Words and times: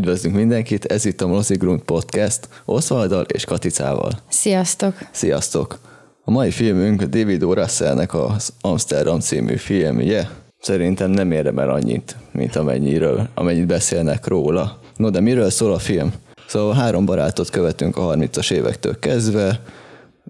Üdvözlünk 0.00 0.34
mindenkit, 0.34 0.84
ez 0.84 1.04
itt 1.04 1.20
a 1.20 1.26
Mozi 1.26 1.56
Grund 1.56 1.80
Podcast 1.80 2.48
Oswaldal 2.64 3.24
és 3.24 3.44
Katicával. 3.44 4.10
Sziasztok! 4.28 4.94
Sziasztok! 5.10 5.78
A 6.24 6.30
mai 6.30 6.50
filmünk 6.50 7.02
David 7.02 7.42
O. 7.42 7.54
Russellnek 7.54 8.14
az 8.14 8.52
Amsterdam 8.60 9.20
című 9.20 9.56
filmje. 9.56 10.30
Szerintem 10.60 11.10
nem 11.10 11.32
érdemel 11.32 11.70
annyit, 11.70 12.16
mint 12.32 12.56
amennyiről, 12.56 13.28
amennyit 13.34 13.66
beszélnek 13.66 14.26
róla. 14.26 14.78
No, 14.96 15.10
de 15.10 15.20
miről 15.20 15.50
szól 15.50 15.72
a 15.72 15.78
film? 15.78 16.12
Szóval 16.46 16.74
három 16.74 17.04
barátot 17.04 17.50
követünk 17.50 17.96
a 17.96 18.14
30-as 18.14 18.52
évektől 18.52 18.98
kezdve, 18.98 19.60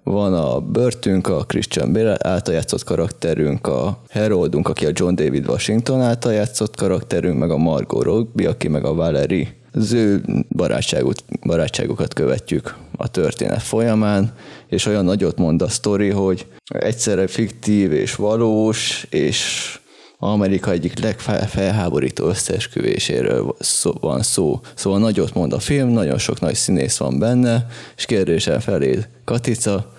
van 0.05 0.35
a 0.35 0.61
Börtünk, 0.61 1.29
a 1.29 1.45
Christian 1.45 1.93
Bale 1.93 2.17
által 2.19 2.55
játszott 2.55 2.85
karakterünk, 2.85 3.67
a 3.67 4.03
Haroldunk, 4.09 4.69
aki 4.69 4.87
a 4.87 4.91
John 4.93 5.15
David 5.15 5.49
Washington 5.49 6.01
által 6.01 6.33
játszott 6.33 6.77
karakterünk, 6.77 7.39
meg 7.39 7.51
a 7.51 7.57
Margot 7.57 8.03
Robbie, 8.03 8.49
aki 8.49 8.69
meg 8.69 8.85
a 8.85 8.95
Valerie. 8.95 9.59
Az 9.73 9.93
ő 9.93 10.23
barátságot, 10.49 11.25
barátságokat 11.47 12.15
követjük 12.15 12.77
a 12.97 13.09
történet 13.09 13.63
folyamán, 13.63 14.33
és 14.69 14.87
olyan 14.87 15.05
nagyot 15.05 15.39
mond 15.39 15.63
a 15.63 15.69
sztori, 15.69 16.11
hogy 16.11 16.47
egyszerre 16.65 17.27
fiktív 17.27 17.93
és 17.93 18.15
valós, 18.15 19.07
és 19.11 19.79
Amerika 20.19 20.71
egyik 20.71 20.99
legfelháborító 20.99 22.27
összeesküvéséről 22.27 23.57
van 24.01 24.23
szó. 24.23 24.61
Szóval 24.75 24.99
nagyot 24.99 25.35
mond 25.35 25.53
a 25.53 25.59
film, 25.59 25.89
nagyon 25.89 26.19
sok 26.19 26.41
nagy 26.41 26.55
színész 26.55 26.97
van 26.97 27.19
benne, 27.19 27.67
és 27.97 28.05
kérdésem 28.05 28.61
feléd, 28.61 29.09
Katica, 29.25 29.93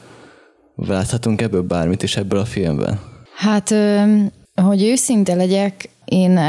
láthatunk 0.75 1.41
ebből 1.41 1.61
bármit 1.61 2.03
is 2.03 2.15
ebből 2.15 2.39
a 2.39 2.45
filmben? 2.45 2.99
Hát, 3.35 3.73
hogy 4.55 4.83
őszinte 4.83 5.33
legyek, 5.33 5.89
én 6.05 6.39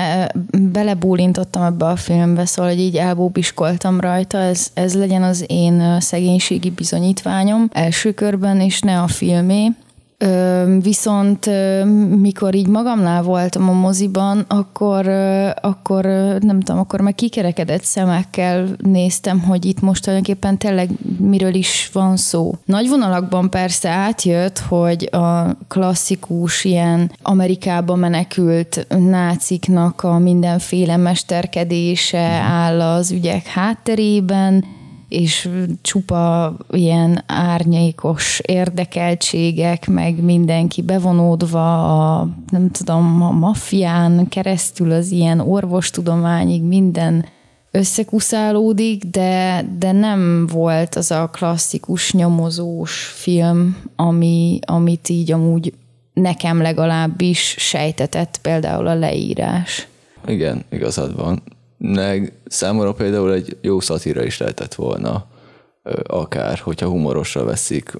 belebólintottam 0.73 1.63
ebbe 1.63 1.87
a 1.87 1.97
filmbe, 1.97 2.45
szóval 2.45 2.71
hogy 2.71 2.81
így 2.81 2.97
elbóbiskoltam 2.97 4.01
rajta, 4.01 4.39
ez, 4.39 4.71
ez 4.75 4.95
legyen 4.95 5.23
az 5.23 5.45
én 5.47 6.01
szegénységi 6.01 6.71
bizonyítványom 6.71 7.69
első 7.73 8.13
körben, 8.13 8.61
és 8.61 8.81
ne 8.81 9.01
a 9.01 9.07
filmé. 9.07 9.71
Viszont 10.81 11.51
mikor 12.21 12.55
így 12.55 12.67
magamnál 12.67 13.23
voltam 13.23 13.69
a 13.69 13.73
moziban, 13.73 14.45
akkor, 14.49 15.09
akkor 15.61 16.05
nem 16.41 16.61
tudom, 16.61 16.81
akkor 16.81 17.01
meg 17.01 17.15
kikerekedett 17.15 17.83
szemekkel 17.83 18.69
néztem, 18.79 19.41
hogy 19.41 19.65
itt 19.65 19.81
most 19.81 20.03
tulajdonképpen 20.03 20.59
tényleg 20.59 20.91
miről 21.19 21.55
is 21.55 21.91
van 21.93 22.17
szó. 22.17 22.55
Nagy 22.65 22.89
vonalakban 22.89 23.51
persze 23.51 23.89
átjött, 23.89 24.59
hogy 24.59 25.09
a 25.13 25.57
klasszikus 25.69 26.65
ilyen 26.65 27.13
Amerikába 27.23 27.95
menekült 27.95 28.87
náciknak 28.99 30.03
a 30.03 30.19
mindenféle 30.19 30.97
mesterkedése 30.97 32.29
áll 32.43 32.81
az 32.81 33.11
ügyek 33.11 33.47
hátterében, 33.47 34.65
és 35.13 35.49
csupa 35.83 36.57
ilyen 36.71 37.25
árnyékos 37.27 38.41
érdekeltségek, 38.45 39.89
meg 39.89 40.23
mindenki 40.23 40.83
bevonódva 40.83 41.85
a, 42.19 42.29
nem 42.51 42.71
tudom, 42.71 43.23
a 43.23 43.31
maffián 43.31 44.29
keresztül 44.29 44.93
az 44.93 45.11
ilyen 45.11 45.41
orvostudományig 45.41 46.63
minden 46.63 47.25
összekuszálódik, 47.71 49.05
de, 49.05 49.65
de 49.79 49.93
nem 49.93 50.47
volt 50.47 50.95
az 50.95 51.11
a 51.11 51.29
klasszikus 51.33 52.13
nyomozós 52.13 53.05
film, 53.05 53.77
ami, 53.97 54.59
amit 54.67 55.09
így 55.09 55.33
amúgy 55.33 55.75
nekem 56.13 56.61
legalábbis 56.61 57.55
sejtetett 57.59 58.39
például 58.43 58.87
a 58.87 58.95
leírás. 58.95 59.89
Igen, 60.27 60.65
igazad 60.71 61.17
van 61.17 61.43
meg 61.83 62.33
számomra 62.47 62.93
például 62.93 63.33
egy 63.33 63.57
jó 63.61 63.81
szatíra 63.81 64.25
is 64.25 64.39
lehetett 64.39 64.75
volna 64.75 65.27
akár, 66.07 66.59
hogyha 66.59 66.89
humorosra 66.89 67.45
veszik, 67.45 67.93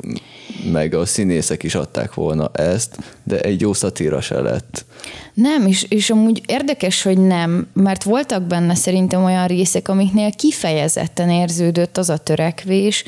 meg 0.73 0.95
a 0.95 1.07
színészek 1.07 1.63
is 1.63 1.75
adták 1.75 2.15
volna 2.15 2.51
ezt, 2.53 2.97
de 3.25 3.41
egy 3.41 3.61
jó 3.61 3.73
szatíra 3.73 4.21
se 4.21 4.41
lett. 4.41 4.85
Nem, 5.35 5.67
és, 5.67 5.87
és 5.89 6.11
amúgy 6.11 6.43
érdekes, 6.47 7.03
hogy 7.03 7.19
nem, 7.19 7.69
mert 7.73 8.03
voltak 8.03 8.43
benne 8.43 8.75
szerintem 8.75 9.25
olyan 9.25 9.47
részek, 9.47 9.89
amiknél 9.89 10.33
kifejezetten 10.33 11.31
érződött 11.31 11.99
az 11.99 12.11
a 12.11 12.17
törekvés, 12.17 13.05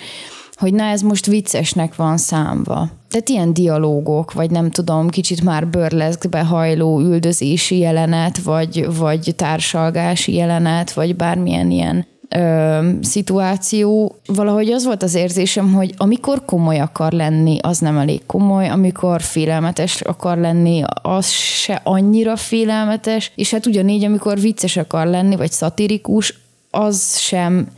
hogy 0.57 0.75
na 0.75 0.85
ez 0.85 1.01
most 1.01 1.27
viccesnek 1.27 1.95
van 1.97 2.17
számva. 2.17 2.89
Tehát 3.09 3.29
ilyen 3.29 3.53
dialógok, 3.55 4.33
vagy 4.33 4.51
nem 4.51 4.71
tudom, 4.71 5.09
kicsit 5.09 5.43
már 5.43 5.67
bőrleszkbe 5.67 6.45
hajló 6.45 7.01
üldözési 7.01 7.79
jelenet, 7.79 8.39
vagy, 8.39 8.97
vagy 8.99 9.33
társalgási 9.37 10.35
jelenet, 10.35 10.93
vagy 10.93 11.17
bármilyen 11.17 11.71
ilyen 11.71 12.07
ö, 12.29 12.89
szituáció. 13.03 14.17
Valahogy 14.27 14.71
az 14.71 14.85
volt 14.85 15.03
az 15.03 15.15
érzésem, 15.15 15.73
hogy 15.73 15.95
amikor 15.97 16.45
komoly 16.45 16.81
akar 16.81 17.13
lenni, 17.13 17.59
az 17.63 17.79
nem 17.79 17.99
elég 17.99 18.27
komoly, 18.27 18.69
amikor 18.69 19.23
félelmetes 19.23 20.01
akar 20.01 20.39
lenni, 20.39 20.83
az 21.03 21.31
se 21.31 21.81
annyira 21.85 22.37
félelmetes, 22.37 23.33
és 23.35 23.51
hát 23.51 23.67
ugyanígy, 23.67 24.05
amikor 24.05 24.41
vicces 24.41 24.77
akar 24.77 25.07
lenni, 25.07 25.37
vagy 25.37 25.51
szatirikus, 25.53 26.35
az 26.71 27.19
sem 27.19 27.69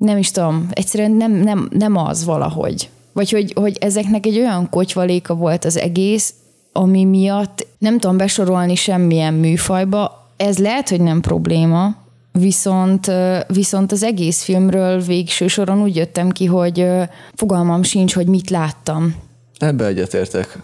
nem 0.00 0.18
is 0.18 0.30
tudom, 0.30 0.68
egyszerűen 0.70 1.10
nem, 1.10 1.32
nem, 1.32 1.68
nem 1.72 1.96
az 1.96 2.24
valahogy. 2.24 2.88
Vagy 3.12 3.30
hogy, 3.30 3.52
hogy 3.54 3.76
ezeknek 3.80 4.26
egy 4.26 4.38
olyan 4.38 4.68
kotyvaléka 4.70 5.34
volt 5.34 5.64
az 5.64 5.76
egész, 5.76 6.34
ami 6.72 7.04
miatt 7.04 7.66
nem 7.78 7.98
tudom 7.98 8.16
besorolni 8.16 8.74
semmilyen 8.74 9.34
műfajba. 9.34 10.28
Ez 10.36 10.58
lehet, 10.58 10.88
hogy 10.88 11.00
nem 11.00 11.20
probléma, 11.20 11.96
viszont, 12.32 13.10
viszont 13.46 13.92
az 13.92 14.02
egész 14.02 14.42
filmről 14.42 15.00
végső 15.00 15.46
soron 15.46 15.82
úgy 15.82 15.96
jöttem 15.96 16.30
ki, 16.30 16.44
hogy 16.44 16.86
fogalmam 17.34 17.82
sincs, 17.82 18.14
hogy 18.14 18.26
mit 18.26 18.50
láttam. 18.50 19.14
Ebbe 19.58 19.86
egyetértek. 19.86 20.58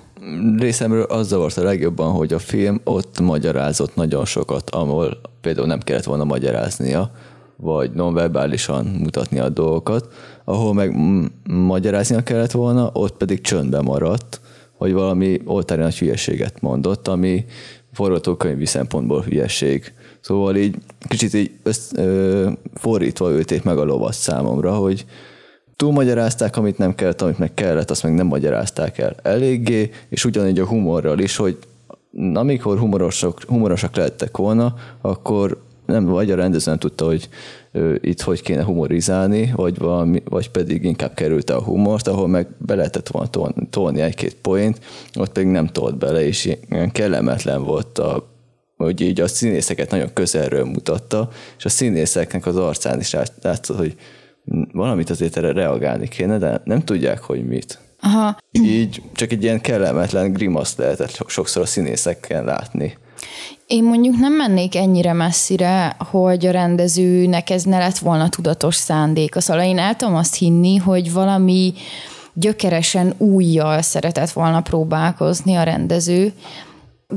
Részemről 0.58 1.02
az 1.02 1.26
zavart 1.26 1.56
a 1.56 1.62
legjobban, 1.62 2.12
hogy 2.12 2.32
a 2.32 2.38
film 2.38 2.80
ott 2.84 3.20
magyarázott 3.20 3.94
nagyon 3.94 4.24
sokat, 4.24 4.70
ahol 4.70 5.20
például 5.40 5.66
nem 5.66 5.80
kellett 5.80 6.04
volna 6.04 6.24
magyaráznia, 6.24 7.10
vagy 7.56 7.90
nonverbálisan 7.90 8.84
mutatni 8.84 9.38
a 9.38 9.48
dolgokat, 9.48 10.08
ahol 10.44 10.74
meg 10.74 10.96
magyaráznia 11.44 12.22
kellett 12.22 12.50
volna, 12.50 12.90
ott 12.92 13.16
pedig 13.16 13.40
csöndbe 13.40 13.80
maradt, 13.80 14.40
hogy 14.76 14.92
valami 14.92 15.40
oltári 15.44 15.80
nagy 15.80 15.98
hülyeséget 15.98 16.60
mondott, 16.60 17.08
ami 17.08 17.44
forgatókönyvi 17.92 18.66
szempontból 18.66 19.22
hülyeség. 19.22 19.92
Szóval 20.20 20.56
így 20.56 20.76
kicsit 21.08 21.34
így 21.34 21.50
össz, 21.62 21.92
ö, 21.92 22.50
fordítva 22.74 23.30
ülték 23.30 23.62
meg 23.62 23.78
a 23.78 23.84
lovat 23.84 24.14
számomra, 24.14 24.74
hogy 24.74 25.06
túlmagyarázták, 25.76 26.56
amit 26.56 26.78
nem 26.78 26.94
kellett, 26.94 27.22
amit 27.22 27.38
meg 27.38 27.54
kellett, 27.54 27.90
azt 27.90 28.02
meg 28.02 28.14
nem 28.14 28.26
magyarázták 28.26 28.98
el 28.98 29.16
eléggé, 29.22 29.90
és 30.08 30.24
ugyanígy 30.24 30.58
a 30.58 30.66
humorral 30.66 31.18
is, 31.18 31.36
hogy 31.36 31.58
amikor 32.34 32.78
humorosak, 32.78 33.42
humorosak 33.46 33.96
lehettek 33.96 34.36
volna, 34.36 34.74
akkor 35.00 35.62
nem, 35.86 36.04
vagy 36.04 36.30
a 36.30 36.34
rendező 36.34 36.70
nem 36.70 36.78
tudta, 36.78 37.04
hogy 37.04 37.28
itt 38.00 38.20
hogy 38.20 38.42
kéne 38.42 38.64
humorizálni, 38.64 39.52
vagy, 39.54 39.78
valami, 39.78 40.22
vagy 40.24 40.50
pedig 40.50 40.84
inkább 40.84 41.14
kerülte 41.14 41.54
a 41.54 41.62
humort, 41.62 42.08
ahol 42.08 42.28
meg 42.28 42.48
be 42.58 42.74
lehetett 42.74 43.08
volna 43.08 43.28
tolni, 43.28 43.54
tolni 43.70 44.00
egy-két 44.00 44.34
point, 44.34 44.80
ott 45.14 45.32
pedig 45.32 45.48
nem 45.48 45.66
tolt 45.66 45.98
bele, 45.98 46.26
és 46.26 46.44
ilyen 46.70 46.92
kellemetlen 46.92 47.62
volt 47.62 47.98
a 47.98 48.34
hogy 48.76 49.00
így 49.00 49.20
a 49.20 49.28
színészeket 49.28 49.90
nagyon 49.90 50.12
közelről 50.12 50.64
mutatta, 50.64 51.28
és 51.58 51.64
a 51.64 51.68
színészeknek 51.68 52.46
az 52.46 52.56
arcán 52.56 53.00
is 53.00 53.16
látszott, 53.42 53.76
hogy 53.76 53.96
valamit 54.72 55.10
azért 55.10 55.36
erre 55.36 55.52
reagálni 55.52 56.08
kéne, 56.08 56.38
de 56.38 56.60
nem 56.64 56.84
tudják, 56.84 57.20
hogy 57.20 57.46
mit. 57.46 57.78
Aha. 58.00 58.36
Így 58.50 59.02
csak 59.12 59.32
egy 59.32 59.42
ilyen 59.42 59.60
kellemetlen 59.60 60.32
grimaszt 60.32 60.78
lehetett 60.78 61.28
sokszor 61.28 61.62
a 61.62 61.66
színészekkel 61.66 62.44
látni. 62.44 62.96
Én 63.66 63.84
mondjuk 63.84 64.16
nem 64.16 64.32
mennék 64.32 64.76
ennyire 64.76 65.12
messzire, 65.12 65.96
hogy 65.98 66.46
a 66.46 66.50
rendezőnek 66.50 67.50
ez 67.50 67.62
ne 67.62 67.78
lett 67.78 67.98
volna 67.98 68.28
tudatos 68.28 68.74
szándéka. 68.74 69.40
Szóval 69.40 69.62
én 69.62 69.78
el 69.78 69.96
tudom 69.96 70.14
azt 70.14 70.34
hinni, 70.34 70.76
hogy 70.76 71.12
valami 71.12 71.74
gyökeresen 72.34 73.14
újjal 73.18 73.82
szeretett 73.82 74.30
volna 74.30 74.60
próbálkozni 74.60 75.54
a 75.54 75.62
rendező, 75.62 76.32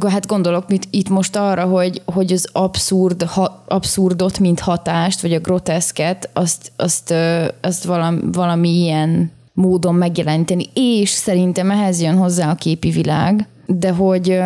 Hát 0.07 0.27
gondolok 0.27 0.67
mit, 0.67 0.87
itt 0.89 1.09
most 1.09 1.35
arra, 1.35 1.65
hogy, 1.65 2.01
hogy 2.05 2.31
az 2.31 2.49
abszurd, 2.51 3.23
ha, 3.23 3.63
abszurdot, 3.67 4.39
mint 4.39 4.59
hatást, 4.59 5.21
vagy 5.21 5.33
a 5.33 5.39
groteszket, 5.39 6.29
azt, 6.33 6.71
azt, 6.75 7.13
azt 7.61 7.83
valami, 7.83 8.19
valami 8.31 8.69
ilyen 8.69 9.31
módon 9.53 9.95
megjeleníteni. 9.95 10.69
És 10.73 11.09
szerintem 11.09 11.71
ehhez 11.71 12.01
jön 12.01 12.17
hozzá 12.17 12.49
a 12.49 12.55
képi 12.55 12.89
világ, 12.89 13.47
de 13.65 13.91
hogy 13.91 14.39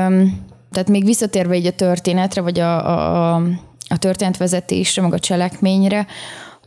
tehát 0.74 0.90
még 0.90 1.06
visszatérve 1.06 1.56
így 1.56 1.66
a 1.66 1.72
történetre, 1.72 2.42
vagy 2.42 2.60
a, 2.60 2.88
a, 2.88 3.36
a 3.88 3.98
történetvezetésre, 3.98 5.02
meg 5.02 5.14
a 5.14 5.20
cselekményre, 5.20 6.08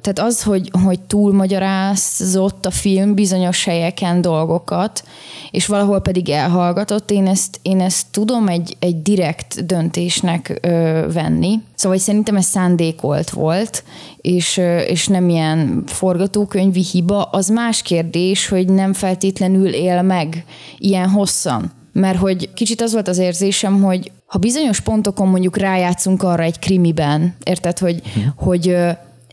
tehát 0.06 0.30
az, 0.30 0.42
hogy, 0.42 0.70
hogy 0.84 1.00
túlmagyarázott 1.00 2.66
a 2.66 2.70
film 2.70 3.14
bizonyos 3.14 3.64
helyeken 3.64 4.20
dolgokat, 4.20 5.04
és 5.50 5.66
valahol 5.66 6.00
pedig 6.00 6.28
elhallgatott, 6.28 7.10
én 7.10 7.26
ezt, 7.26 7.58
én 7.62 7.80
ezt 7.80 8.06
tudom 8.10 8.48
egy, 8.48 8.76
egy 8.78 9.02
direkt 9.02 9.66
döntésnek 9.66 10.58
ö, 10.62 11.06
venni. 11.12 11.60
Szóval 11.74 11.98
szerintem 11.98 12.36
ez 12.36 12.44
szándékolt 12.44 13.30
volt, 13.30 13.84
és, 14.20 14.56
ö, 14.56 14.78
és 14.78 15.06
nem 15.06 15.28
ilyen 15.28 15.82
forgatókönyvi 15.86 16.84
hiba. 16.92 17.22
Az 17.22 17.48
más 17.48 17.82
kérdés, 17.82 18.48
hogy 18.48 18.68
nem 18.68 18.92
feltétlenül 18.92 19.68
él 19.68 20.02
meg 20.02 20.44
ilyen 20.78 21.08
hosszan. 21.08 21.72
Mert 22.00 22.18
hogy 22.18 22.52
kicsit 22.54 22.80
az 22.80 22.92
volt 22.92 23.08
az 23.08 23.18
érzésem, 23.18 23.82
hogy 23.82 24.12
ha 24.26 24.38
bizonyos 24.38 24.80
pontokon 24.80 25.28
mondjuk 25.28 25.56
rájátszunk 25.56 26.22
arra 26.22 26.42
egy 26.42 26.58
krimiben, 26.58 27.34
érted, 27.44 27.78
hogy, 27.78 28.02
hm. 28.14 28.20
hogy 28.36 28.76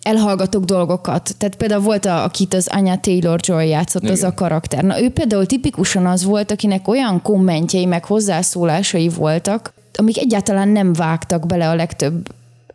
elhallgatok 0.02 0.64
dolgokat. 0.64 1.36
Tehát 1.38 1.56
például 1.56 1.82
volt, 1.82 2.06
a, 2.06 2.24
akit 2.24 2.54
az 2.54 2.68
Anya 2.68 2.98
Taylor-Joy 2.98 3.68
játszott, 3.68 4.02
Igen. 4.02 4.14
az 4.14 4.24
a 4.24 4.34
karakter. 4.34 4.84
Na 4.84 5.02
ő 5.02 5.10
például 5.10 5.46
tipikusan 5.46 6.06
az 6.06 6.24
volt, 6.24 6.52
akinek 6.52 6.88
olyan 6.88 7.22
kommentjei, 7.22 7.86
meg 7.86 8.06
hozzászólásai 8.06 9.10
voltak, 9.10 9.74
amik 9.94 10.18
egyáltalán 10.18 10.68
nem 10.68 10.94
vágtak 10.94 11.46
bele 11.46 11.70
a 11.70 11.76
legtöbb 11.76 12.30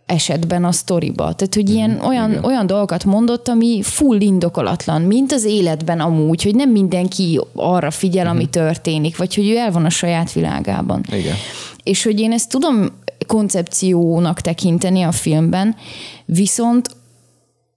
esetben 0.09 0.65
a 0.65 0.73
sztoriba. 0.73 1.33
Tehát, 1.33 1.55
hogy 1.55 1.71
ilyen 1.71 1.91
mm, 1.91 2.07
olyan, 2.07 2.45
olyan 2.45 2.67
dolgokat 2.67 3.05
mondott, 3.05 3.49
ami 3.49 3.83
full 3.83 4.21
indokolatlan, 4.21 5.03
mint 5.03 5.33
az 5.33 5.45
életben 5.45 6.01
amúgy, 6.01 6.43
hogy 6.43 6.55
nem 6.55 6.71
mindenki 6.71 7.41
arra 7.55 7.91
figyel, 7.91 8.27
ami 8.27 8.43
mhm. 8.43 8.51
történik, 8.51 9.17
vagy 9.17 9.35
hogy 9.35 9.49
ő 9.49 9.57
el 9.57 9.71
van 9.71 9.85
a 9.85 9.91
saját 9.91 10.33
világában. 10.33 11.05
Igen. 11.13 11.35
És 11.83 12.03
hogy 12.03 12.21
én 12.21 12.33
ezt 12.33 12.49
tudom 12.49 12.87
koncepciónak 13.27 14.41
tekinteni 14.41 15.03
a 15.03 15.13
filmben, 15.13 15.77
viszont 16.25 16.89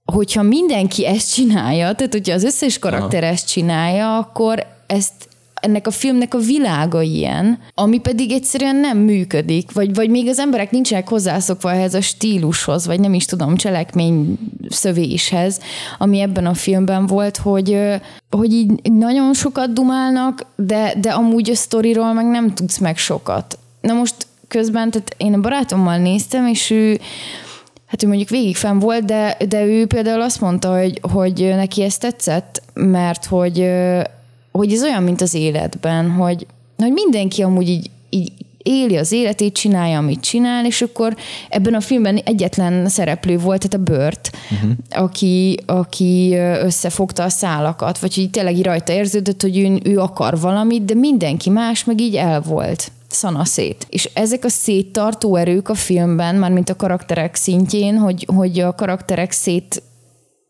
hogyha 0.04 0.42
mindenki 0.42 1.06
ezt 1.06 1.34
csinálja, 1.34 1.94
tehát 1.94 2.12
hogyha 2.12 2.34
az 2.34 2.44
összes 2.44 2.78
karakter 2.78 3.22
Aha. 3.22 3.32
ezt 3.32 3.48
csinálja, 3.48 4.16
akkor 4.16 4.66
ezt 4.86 5.28
ennek 5.62 5.86
a 5.86 5.90
filmnek 5.90 6.34
a 6.34 6.38
világa 6.38 7.02
ilyen, 7.02 7.58
ami 7.74 7.98
pedig 7.98 8.32
egyszerűen 8.32 8.76
nem 8.76 8.98
működik, 8.98 9.72
vagy, 9.72 9.94
vagy 9.94 10.10
még 10.10 10.28
az 10.28 10.38
emberek 10.38 10.70
nincsenek 10.70 11.08
hozzászokva 11.08 11.72
ehhez 11.72 11.94
a 11.94 12.00
stílushoz, 12.00 12.86
vagy 12.86 13.00
nem 13.00 13.14
is 13.14 13.24
tudom, 13.24 13.56
cselekmény 13.56 14.38
szövéshez, 14.68 15.60
ami 15.98 16.20
ebben 16.20 16.46
a 16.46 16.54
filmben 16.54 17.06
volt, 17.06 17.36
hogy, 17.36 17.78
hogy 18.30 18.52
így 18.52 18.70
nagyon 18.82 19.34
sokat 19.34 19.72
dumálnak, 19.72 20.46
de, 20.56 20.94
de 21.00 21.10
amúgy 21.10 21.50
a 21.50 21.54
sztoriról 21.54 22.12
meg 22.12 22.26
nem 22.26 22.54
tudsz 22.54 22.78
meg 22.78 22.96
sokat. 22.96 23.58
Na 23.80 23.92
most 23.92 24.26
közben, 24.48 24.90
tehát 24.90 25.14
én 25.16 25.34
a 25.34 25.40
barátommal 25.40 25.98
néztem, 25.98 26.46
és 26.46 26.70
ő 26.70 27.00
hát 27.86 28.02
ő 28.02 28.06
mondjuk 28.06 28.28
végig 28.28 28.56
fenn 28.56 28.78
volt, 28.78 29.04
de, 29.04 29.36
de 29.48 29.64
ő 29.64 29.86
például 29.86 30.20
azt 30.20 30.40
mondta, 30.40 30.78
hogy, 30.78 31.00
hogy 31.12 31.52
neki 31.56 31.82
ez 31.82 31.98
tetszett, 31.98 32.62
mert 32.74 33.24
hogy, 33.24 33.70
hogy 34.52 34.72
ez 34.72 34.82
olyan, 34.82 35.02
mint 35.02 35.20
az 35.20 35.34
életben, 35.34 36.10
hogy, 36.10 36.46
hogy 36.76 36.92
mindenki 36.92 37.42
amúgy 37.42 37.68
így, 37.68 37.90
így 38.10 38.32
éli 38.62 38.96
az 38.96 39.12
életét, 39.12 39.54
csinálja, 39.54 39.98
amit 39.98 40.20
csinál, 40.20 40.66
és 40.66 40.82
akkor 40.82 41.16
ebben 41.48 41.74
a 41.74 41.80
filmben 41.80 42.16
egyetlen 42.16 42.88
szereplő 42.88 43.38
volt, 43.38 43.68
tehát 43.68 43.88
a 43.88 43.92
Bört, 43.92 44.30
uh-huh. 44.50 44.70
aki, 44.90 45.58
aki 45.66 46.34
összefogta 46.60 47.22
a 47.22 47.28
szálakat, 47.28 47.98
vagy 47.98 48.14
hogy 48.14 48.30
tényleg 48.30 48.60
rajta 48.60 48.92
érződött, 48.92 49.42
hogy 49.42 49.58
ő, 49.58 49.80
ő 49.84 49.98
akar 49.98 50.40
valamit, 50.40 50.84
de 50.84 50.94
mindenki 50.94 51.50
más 51.50 51.84
meg 51.84 52.00
így 52.00 52.16
el 52.16 52.40
volt 52.40 52.92
szana 53.08 53.44
szét. 53.44 53.86
És 53.88 54.10
ezek 54.14 54.44
a 54.44 54.48
széttartó 54.48 55.36
erők 55.36 55.68
a 55.68 55.74
filmben, 55.74 56.34
már 56.34 56.50
mint 56.50 56.68
a 56.68 56.76
karakterek 56.76 57.34
szintjén, 57.34 57.98
hogy, 57.98 58.26
hogy 58.36 58.60
a 58.60 58.74
karakterek 58.74 59.30
szét, 59.30 59.82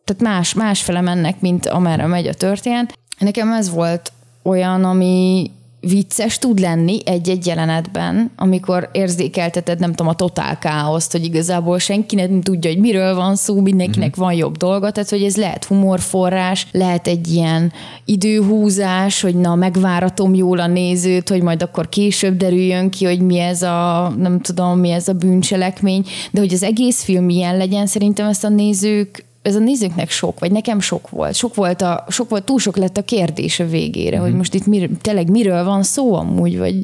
tehát 0.04 0.22
más, 0.22 0.54
másfele 0.54 1.00
mennek, 1.00 1.40
mint 1.40 1.66
amerre 1.66 2.06
megy 2.06 2.26
a 2.26 2.34
történet. 2.34 2.98
Nekem 3.22 3.52
ez 3.52 3.70
volt 3.70 4.12
olyan, 4.42 4.84
ami, 4.84 5.50
vicces 5.86 6.38
tud 6.38 6.58
lenni 6.58 6.98
egy-egy 7.04 7.46
jelenetben, 7.46 8.30
amikor 8.36 8.88
érzékelteted, 8.92 9.78
nem 9.78 9.90
tudom, 9.90 10.08
a 10.08 10.14
totál 10.14 10.58
káoszt, 10.58 11.12
hogy 11.12 11.24
igazából 11.24 11.78
senki 11.78 12.14
nem 12.14 12.40
tudja, 12.40 12.70
hogy 12.70 12.80
miről 12.80 13.14
van 13.14 13.36
szó, 13.36 13.60
mindenkinek 13.60 14.08
mm-hmm. 14.08 14.24
van 14.24 14.34
jobb 14.34 14.56
dolga, 14.56 14.90
tehát 14.90 15.10
hogy 15.10 15.22
ez 15.22 15.36
lehet 15.36 15.64
humorforrás, 15.64 16.66
lehet 16.72 17.06
egy 17.06 17.32
ilyen 17.32 17.72
időhúzás, 18.04 19.20
hogy 19.20 19.34
na, 19.34 19.54
megváratom 19.54 20.34
jól 20.34 20.58
a 20.58 20.66
nézőt, 20.66 21.28
hogy 21.28 21.42
majd 21.42 21.62
akkor 21.62 21.88
később 21.88 22.36
derüljön 22.36 22.90
ki, 22.90 23.04
hogy 23.04 23.20
mi 23.20 23.38
ez 23.38 23.62
a, 23.62 24.12
nem 24.18 24.40
tudom, 24.40 24.78
mi 24.78 24.90
ez 24.90 25.08
a 25.08 25.12
bűncselekmény, 25.12 26.04
de 26.30 26.40
hogy 26.40 26.52
az 26.52 26.62
egész 26.62 27.02
film 27.02 27.28
ilyen 27.28 27.56
legyen, 27.56 27.86
szerintem 27.86 28.28
ezt 28.28 28.44
a 28.44 28.48
nézők 28.48 29.24
ez 29.42 29.54
a 29.54 29.58
nézőknek 29.58 30.10
sok, 30.10 30.38
vagy 30.38 30.52
nekem 30.52 30.80
sok 30.80 31.10
volt. 31.10 31.34
Sok 31.34 31.54
volt, 31.54 31.82
a, 31.82 32.04
sok 32.08 32.28
volt 32.28 32.44
túl 32.44 32.58
sok 32.58 32.76
lett 32.76 32.96
a 32.96 33.02
kérdés 33.02 33.60
a 33.60 33.66
végére, 33.66 34.10
mm-hmm. 34.10 34.20
hogy 34.20 34.28
mhm. 34.28 34.38
most 34.38 34.54
itt 34.54 34.66
mir, 34.66 34.90
tényleg 35.00 35.30
miről 35.30 35.64
van 35.64 35.82
szó 35.82 36.14
amúgy, 36.14 36.58
vagy 36.58 36.82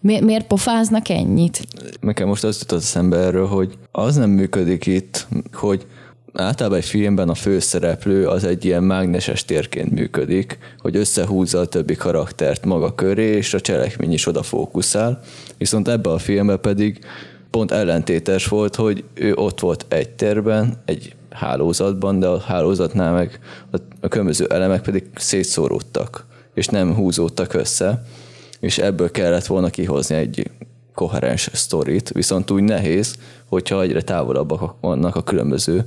mi, 0.00 0.20
miért 0.20 0.46
pofáznak 0.46 1.08
ennyit? 1.08 1.66
Nekem 2.00 2.28
most 2.28 2.44
az 2.44 2.58
jutott 2.60 2.80
eszembe 2.80 3.16
erről, 3.16 3.46
hogy 3.46 3.78
az 3.92 4.16
nem 4.16 4.30
működik 4.30 4.86
itt, 4.86 5.26
hogy 5.52 5.86
általában 6.32 6.78
egy 6.78 6.84
filmben 6.84 7.28
a 7.28 7.34
főszereplő 7.34 8.26
az 8.26 8.44
egy 8.44 8.64
ilyen 8.64 8.82
mágneses 8.82 9.44
térként 9.44 9.90
működik, 9.90 10.58
hogy 10.78 10.96
összehúzza 10.96 11.58
a 11.58 11.66
többi 11.66 11.94
karaktert 11.94 12.64
maga 12.64 12.94
köré, 12.94 13.36
és 13.36 13.54
a 13.54 13.60
cselekmény 13.60 14.12
is 14.12 14.26
oda 14.26 14.42
fókuszál. 14.42 15.20
Viszont 15.58 15.88
ebben 15.88 16.12
a 16.12 16.18
filmben 16.18 16.60
pedig 16.60 16.98
pont 17.50 17.70
ellentétes 17.70 18.46
volt, 18.46 18.74
hogy 18.74 19.04
ő 19.14 19.34
ott 19.34 19.60
volt 19.60 19.86
egy 19.88 20.10
térben, 20.10 20.82
egy 20.84 21.14
hálózatban, 21.34 22.18
de 22.18 22.26
a 22.26 22.40
hálózatnál 22.40 23.12
meg 23.12 23.38
a 24.00 24.08
különböző 24.08 24.46
elemek 24.46 24.82
pedig 24.82 25.04
szétszóródtak, 25.14 26.26
és 26.54 26.66
nem 26.66 26.94
húzódtak 26.94 27.54
össze, 27.54 28.04
és 28.60 28.78
ebből 28.78 29.10
kellett 29.10 29.46
volna 29.46 29.70
kihozni 29.70 30.16
egy 30.16 30.50
koherens 30.94 31.48
sztorit, 31.52 32.08
viszont 32.08 32.50
úgy 32.50 32.62
nehéz, 32.62 33.14
hogyha 33.48 33.82
egyre 33.82 34.02
távolabbak 34.02 34.74
vannak 34.80 35.16
a 35.16 35.22
különböző 35.22 35.84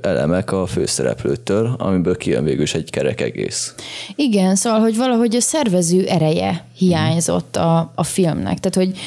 elemek 0.00 0.52
a 0.52 0.66
főszereplőtől, 0.66 1.74
amiből 1.78 2.16
kijön 2.16 2.44
végül 2.44 2.62
is 2.62 2.74
egy 2.74 2.90
kerek 2.90 3.20
egész. 3.20 3.74
Igen, 4.14 4.54
szóval, 4.54 4.80
hogy 4.80 4.96
valahogy 4.96 5.36
a 5.36 5.40
szervező 5.40 6.06
ereje 6.06 6.64
hiányzott 6.76 7.56
a, 7.56 7.92
a 7.94 8.04
filmnek. 8.04 8.58
Tehát, 8.58 8.88
hogy, 8.88 8.98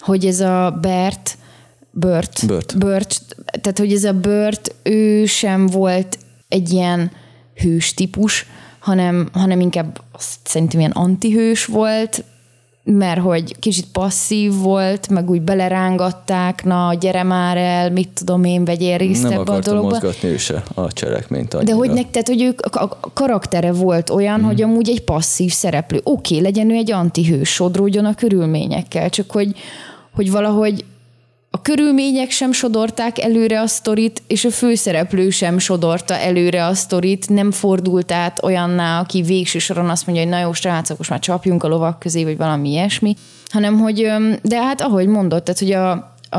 hogy 0.00 0.26
ez 0.26 0.40
a 0.40 0.78
Bert, 0.80 1.36
Bört, 1.98 2.46
Bört. 2.46 2.78
Bört, 2.78 3.36
tehát 3.60 3.78
hogy 3.78 3.92
ez 3.92 4.04
a 4.04 4.12
Bört, 4.12 4.74
ő 4.82 5.26
sem 5.26 5.66
volt 5.66 6.18
egy 6.48 6.72
ilyen 6.72 7.10
hős 7.54 7.94
típus, 7.94 8.46
hanem, 8.78 9.28
hanem 9.32 9.60
inkább 9.60 10.00
szerintem 10.44 10.78
ilyen 10.78 10.90
antihős 10.90 11.64
volt, 11.64 12.24
mert 12.84 13.20
hogy 13.20 13.58
kicsit 13.58 13.86
passzív 13.92 14.54
volt, 14.54 15.08
meg 15.08 15.30
úgy 15.30 15.42
belerángatták, 15.42 16.64
na 16.64 16.94
gyere 16.94 17.22
már 17.22 17.56
el, 17.56 17.90
mit 17.90 18.08
tudom 18.14 18.44
én, 18.44 18.64
vegyél 18.64 18.96
részt 18.96 19.22
Nem 19.22 19.32
ebbe 19.32 19.52
a 19.52 19.58
dologba. 19.58 19.88
mozgatni 19.88 20.28
ő 20.28 20.36
se 20.36 20.62
a 20.74 20.92
cselekményt 20.92 21.54
annyira. 21.54 21.70
De 21.70 21.76
hogy 21.76 21.90
nek, 21.90 22.10
tehát, 22.10 22.28
hogy 22.28 22.42
ők, 22.42 22.60
a 22.60 22.98
karaktere 23.14 23.72
volt 23.72 24.10
olyan, 24.10 24.40
mm. 24.40 24.44
hogy 24.44 24.62
amúgy 24.62 24.88
egy 24.88 25.04
passzív 25.04 25.52
szereplő. 25.52 26.00
Oké, 26.02 26.34
okay, 26.34 26.46
legyen 26.46 26.70
ő 26.70 26.74
egy 26.74 26.92
antihős, 26.92 27.48
sodródjon 27.48 28.04
a 28.04 28.14
körülményekkel, 28.14 29.10
csak 29.10 29.30
hogy, 29.30 29.56
hogy 30.14 30.30
valahogy 30.30 30.84
a 31.58 31.62
körülmények 31.62 32.30
sem 32.30 32.52
sodorták 32.52 33.18
előre 33.18 33.60
a 33.60 33.66
sztorit, 33.66 34.22
és 34.26 34.44
a 34.44 34.50
főszereplő 34.50 35.30
sem 35.30 35.58
sodorta 35.58 36.14
előre 36.14 36.66
a 36.66 36.74
sztorit, 36.74 37.28
nem 37.28 37.50
fordult 37.50 38.12
át 38.12 38.42
olyanná, 38.42 39.00
aki 39.00 39.22
végső 39.22 39.58
soron 39.58 39.88
azt 39.88 40.06
mondja, 40.06 40.24
hogy 40.24 40.32
na 40.32 40.40
jó, 40.40 40.52
srácok, 40.52 40.98
most 40.98 41.10
már 41.10 41.18
csapjunk 41.18 41.62
a 41.62 41.68
lovak 41.68 41.98
közé, 41.98 42.24
vagy 42.24 42.36
valami 42.36 42.70
ilyesmi, 42.70 43.16
hanem 43.48 43.78
hogy, 43.78 44.06
de 44.42 44.62
hát 44.62 44.80
ahogy 44.80 45.06
mondott, 45.06 45.44
tehát 45.44 45.60
hogy 45.60 45.72
a, 45.72 45.90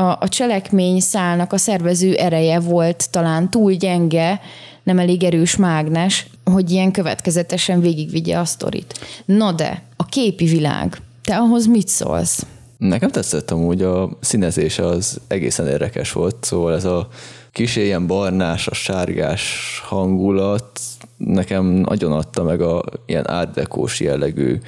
a, 0.02 0.16
a 0.20 0.28
cselekmény 0.28 1.00
szálnak 1.00 1.52
a 1.52 1.58
szervező 1.58 2.14
ereje 2.14 2.60
volt 2.60 3.10
talán 3.10 3.50
túl 3.50 3.72
gyenge, 3.72 4.40
nem 4.82 4.98
elég 4.98 5.24
erős 5.24 5.56
mágnes, 5.56 6.26
hogy 6.44 6.70
ilyen 6.70 6.92
következetesen 6.92 7.80
végigvigye 7.80 8.38
a 8.38 8.44
sztorit. 8.44 8.98
Na 9.24 9.52
de, 9.52 9.82
a 9.96 10.04
képi 10.04 10.44
világ, 10.44 10.96
te 11.24 11.36
ahhoz 11.36 11.66
mit 11.66 11.88
szólsz? 11.88 12.46
Nekem 12.80 13.10
tetszett 13.10 13.50
amúgy 13.50 13.82
a 13.82 14.10
színezése 14.20 14.86
az 14.86 15.20
egészen 15.26 15.66
érdekes 15.66 16.12
volt, 16.12 16.36
szóval 16.40 16.74
ez 16.74 16.84
a 16.84 17.08
kis 17.52 17.76
ilyen 17.76 18.06
barnás, 18.06 18.66
a 18.66 18.74
sárgás 18.74 19.82
hangulat 19.84 20.80
nekem 21.16 21.64
nagyon 21.64 22.12
adta 22.12 22.42
meg 22.42 22.60
a 22.60 22.82
ilyen 23.06 23.30
árdekós 23.30 24.00
jellegű 24.00 24.58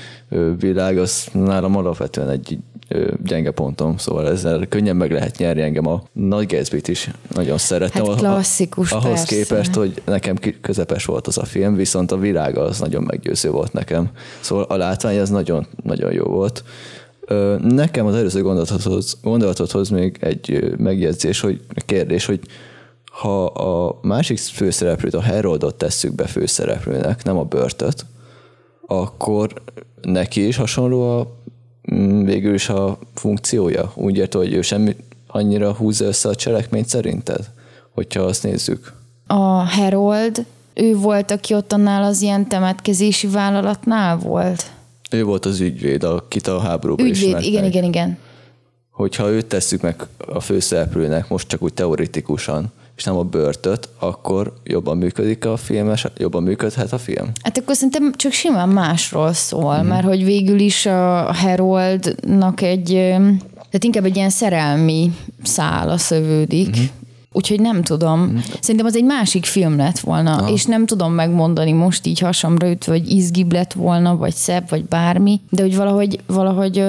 világ, 0.59 0.99
az 0.99 1.27
nálam 1.33 1.77
alapvetően 1.77 2.29
egy 2.29 2.59
gyenge 3.25 3.51
pontom, 3.51 3.97
szóval 3.97 4.29
ezzel 4.29 4.67
könnyen 4.69 4.97
meg 4.97 5.13
lehet 5.13 5.39
nyerni 5.39 5.63
engem 5.63 5.87
a 5.87 6.03
Nagy 6.13 6.47
Gatsby-t 6.47 6.89
is 6.89 7.11
nagyon 7.35 7.59
szerettem. 7.59 8.07
Hát 8.07 8.17
klasszikus, 8.17 8.93
Ahhoz 8.93 9.05
persze. 9.05 9.37
képest, 9.37 9.75
hogy 9.75 10.03
nekem 10.05 10.37
közepes 10.61 11.05
volt 11.05 11.27
az 11.27 11.39
a 11.39 11.45
film, 11.45 11.75
viszont 11.75 12.13
a 12.13 12.19
világ 12.19 12.57
az 12.57 12.79
nagyon 12.81 13.03
meggyőző 13.03 13.51
volt 13.51 13.73
nekem. 13.73 14.11
Szóval 14.41 14.65
a 14.65 14.77
látvány 14.77 15.19
az 15.19 15.31
nagyon, 15.31 15.67
nagyon 15.83 16.13
jó 16.13 16.25
volt. 16.25 16.65
Nekem 17.61 18.07
az 18.07 18.15
előző 18.15 18.43
gondolathoz, 18.43 19.19
gondolathoz 19.23 19.89
még 19.89 20.17
egy 20.21 20.75
megjegyzés, 20.77 21.41
hogy 21.41 21.61
kérdés, 21.87 22.27
hogy 22.27 22.41
ha 23.13 23.45
a 23.45 23.99
másik 24.03 24.39
főszereplőt, 24.39 25.15
a 25.15 25.23
Haroldot 25.23 25.75
tesszük 25.75 26.15
be 26.15 26.27
főszereplőnek, 26.27 27.25
nem 27.25 27.37
a 27.37 27.45
Börtöt, 27.45 28.07
akkor 28.87 29.53
neki 30.03 30.47
is 30.47 30.57
hasonló 30.57 31.19
a 31.19 31.27
mm, 31.95 32.25
végül 32.25 32.55
is 32.55 32.69
a 32.69 32.99
funkciója. 33.15 33.93
Úgy 33.95 34.17
érte, 34.17 34.39
hogy 34.39 34.53
ő 34.53 34.63
semmi 34.63 34.97
annyira 35.27 35.73
húzza 35.73 36.05
össze 36.05 36.29
a 36.29 36.35
cselekményt 36.35 36.89
szerinted? 36.89 37.51
Hogyha 37.91 38.23
azt 38.23 38.43
nézzük. 38.43 38.93
A 39.27 39.65
Harold, 39.65 40.45
ő 40.75 40.97
volt, 40.97 41.31
aki 41.31 41.55
ott 41.55 41.73
annál 41.73 42.03
az 42.03 42.23
ilyen 42.23 42.49
temetkezési 42.49 43.27
vállalatnál 43.27 44.17
volt? 44.17 44.71
Ő 45.13 45.25
volt 45.25 45.45
az 45.45 45.61
ügyvéd, 45.61 46.05
akit 46.05 46.47
a 46.47 46.61
háborúban 46.61 47.07
Ügyvéd, 47.07 47.23
ismertek. 47.23 47.49
igen, 47.49 47.65
igen, 47.65 47.85
igen. 47.85 48.19
Hogyha 48.91 49.31
őt 49.31 49.47
tesszük 49.47 49.81
meg 49.81 50.07
a 50.27 50.41
főszereplőnek, 50.41 51.29
most 51.29 51.49
csak 51.49 51.63
úgy 51.63 51.75
teoretikusan, 51.75 52.73
és 52.97 53.05
nem 53.05 53.17
a 53.17 53.23
börtöt, 53.23 53.89
akkor 53.99 54.53
jobban 54.65 54.97
működik 54.97 55.45
a 55.45 55.57
film, 55.57 55.91
és 55.91 56.07
jobban 56.17 56.43
működhet 56.43 56.93
a 56.93 56.99
film? 56.99 57.31
Hát 57.43 57.59
akkor 57.59 57.75
szerintem 57.75 58.13
csak 58.13 58.33
simán 58.33 58.69
másról 58.69 59.33
szól, 59.33 59.77
mm-hmm. 59.77 59.87
mert 59.87 60.05
hogy 60.05 60.25
végül 60.25 60.59
is 60.59 60.87
a 60.87 61.33
Haroldnak 61.33 62.61
egy, 62.61 62.89
tehát 62.93 63.85
inkább 63.85 64.05
egy 64.05 64.17
ilyen 64.17 64.31
szerelmi 64.31 65.13
szála 65.43 65.99
szövődik, 65.99 66.69
mm-hmm. 66.69 66.87
Úgyhogy 67.33 67.61
nem 67.61 67.83
tudom. 67.83 68.43
Szerintem 68.61 68.87
az 68.87 68.97
egy 68.97 69.05
másik 69.05 69.45
film 69.45 69.77
lett 69.77 69.99
volna, 69.99 70.37
Aha. 70.37 70.51
és 70.51 70.65
nem 70.65 70.87
tudom 70.87 71.13
megmondani 71.13 71.73
most 71.73 72.07
így 72.07 72.19
hasamra 72.19 72.71
ütve, 72.71 72.93
hogy 72.93 73.11
izgibb 73.11 73.53
lett 73.53 73.73
volna, 73.73 74.17
vagy 74.17 74.35
szebb, 74.35 74.69
vagy 74.69 74.85
bármi, 74.85 75.41
de 75.51 75.63
hogy 75.63 75.77
valahogy, 75.77 76.21
valahogy 76.27 76.85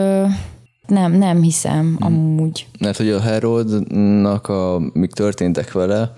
nem, 0.87 1.11
nem 1.11 1.41
hiszem 1.41 1.85
mm. 1.85 1.95
amúgy. 1.99 2.67
Mert 2.79 2.97
hogy 2.97 3.09
a 3.09 3.21
Haroldnak, 3.21 4.47
a, 4.47 4.81
mik 4.93 5.11
történtek 5.11 5.71
vele, 5.71 6.13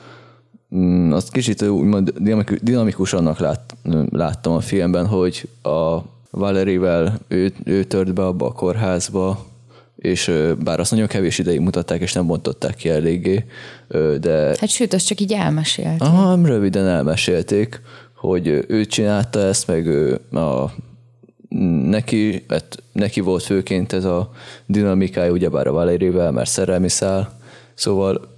mm, 0.75 1.11
azt 1.11 1.31
kicsit 1.31 1.61
úgymond 1.61 2.13
dinamikus 2.61 3.13
annak 3.13 3.39
lát, 3.39 3.75
láttam 4.09 4.53
a 4.53 4.59
filmben, 4.59 5.07
hogy 5.07 5.49
a 5.61 5.97
Valerivel 6.31 7.19
ő, 7.27 7.53
ő 7.63 7.83
tört 7.83 8.13
be 8.13 8.25
abba 8.25 8.45
a 8.45 8.51
kórházba, 8.51 9.45
és 10.05 10.31
bár 10.63 10.79
azt 10.79 10.91
nagyon 10.91 11.07
kevés 11.07 11.37
ideig 11.37 11.59
mutatták, 11.59 12.01
és 12.01 12.13
nem 12.13 12.27
bontották 12.27 12.75
ki 12.75 12.89
eléggé, 12.89 13.45
de... 14.19 14.55
Hát 14.59 14.69
sőt, 14.69 14.93
azt 14.93 15.05
csak 15.07 15.19
így 15.19 15.33
elmesélték. 15.33 16.01
Aha, 16.01 16.45
röviden 16.45 16.87
elmesélték, 16.87 17.81
hogy 18.15 18.65
ő 18.67 18.85
csinálta 18.85 19.39
ezt, 19.39 19.67
meg 19.67 19.87
a 20.33 20.73
neki, 21.85 22.45
hát 22.47 22.83
neki 22.91 23.19
volt 23.19 23.43
főként 23.43 23.93
ez 23.93 24.05
a 24.05 24.31
dinamikája, 24.65 25.31
ugyebár 25.31 25.67
a 25.67 25.71
Valérivel, 25.71 26.31
mert 26.31 26.49
szerelmi 26.49 26.89
szál, 26.89 27.39
szóval 27.73 28.33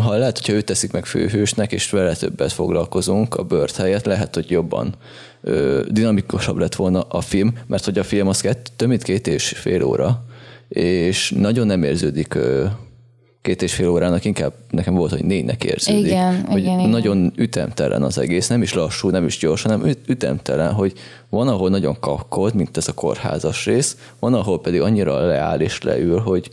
ha 0.00 0.16
lehet, 0.16 0.38
hogyha 0.38 0.52
őt 0.52 0.64
teszik 0.64 0.92
meg 0.92 1.06
főhősnek, 1.06 1.72
és 1.72 1.90
vele 1.90 2.14
többet 2.14 2.52
foglalkozunk 2.52 3.34
a 3.34 3.42
bört 3.42 3.76
helyett, 3.76 4.04
lehet, 4.04 4.34
hogy 4.34 4.50
jobban 4.50 4.94
ö, 5.42 5.82
dinamikusabb 5.88 6.56
lett 6.56 6.74
volna 6.74 7.00
a 7.00 7.20
film, 7.20 7.52
mert 7.66 7.84
hogy 7.84 7.98
a 7.98 8.04
film 8.04 8.28
az 8.28 8.40
kett, 8.40 8.72
több 8.76 8.88
mint 8.88 9.02
két 9.02 9.26
és 9.26 9.48
fél 9.48 9.82
óra, 9.82 10.24
és 10.68 11.30
nagyon 11.36 11.66
nem 11.66 11.82
érződik 11.82 12.38
két 13.42 13.62
és 13.62 13.74
fél 13.74 13.88
órának, 13.88 14.24
inkább 14.24 14.52
nekem 14.70 14.94
volt, 14.94 15.10
hogy 15.10 15.24
négynek 15.24 15.64
érződik. 15.64 16.04
Igen, 16.04 16.44
hogy 16.44 16.60
igen, 16.60 16.88
nagyon 16.88 17.16
igen. 17.16 17.32
ütemtelen 17.36 18.02
az 18.02 18.18
egész, 18.18 18.48
nem 18.48 18.62
is 18.62 18.74
lassú, 18.74 19.08
nem 19.08 19.24
is 19.24 19.38
gyors, 19.38 19.62
hanem 19.62 19.94
ütemtelen, 20.06 20.72
hogy 20.72 20.92
van, 21.28 21.48
ahol 21.48 21.70
nagyon 21.70 21.96
kapkod, 22.00 22.54
mint 22.54 22.76
ez 22.76 22.88
a 22.88 22.92
kórházas 22.92 23.64
rész, 23.66 23.96
van, 24.18 24.34
ahol 24.34 24.60
pedig 24.60 24.80
annyira 24.80 25.26
leáll 25.26 25.60
és 25.60 25.82
leül, 25.82 26.18
hogy 26.18 26.50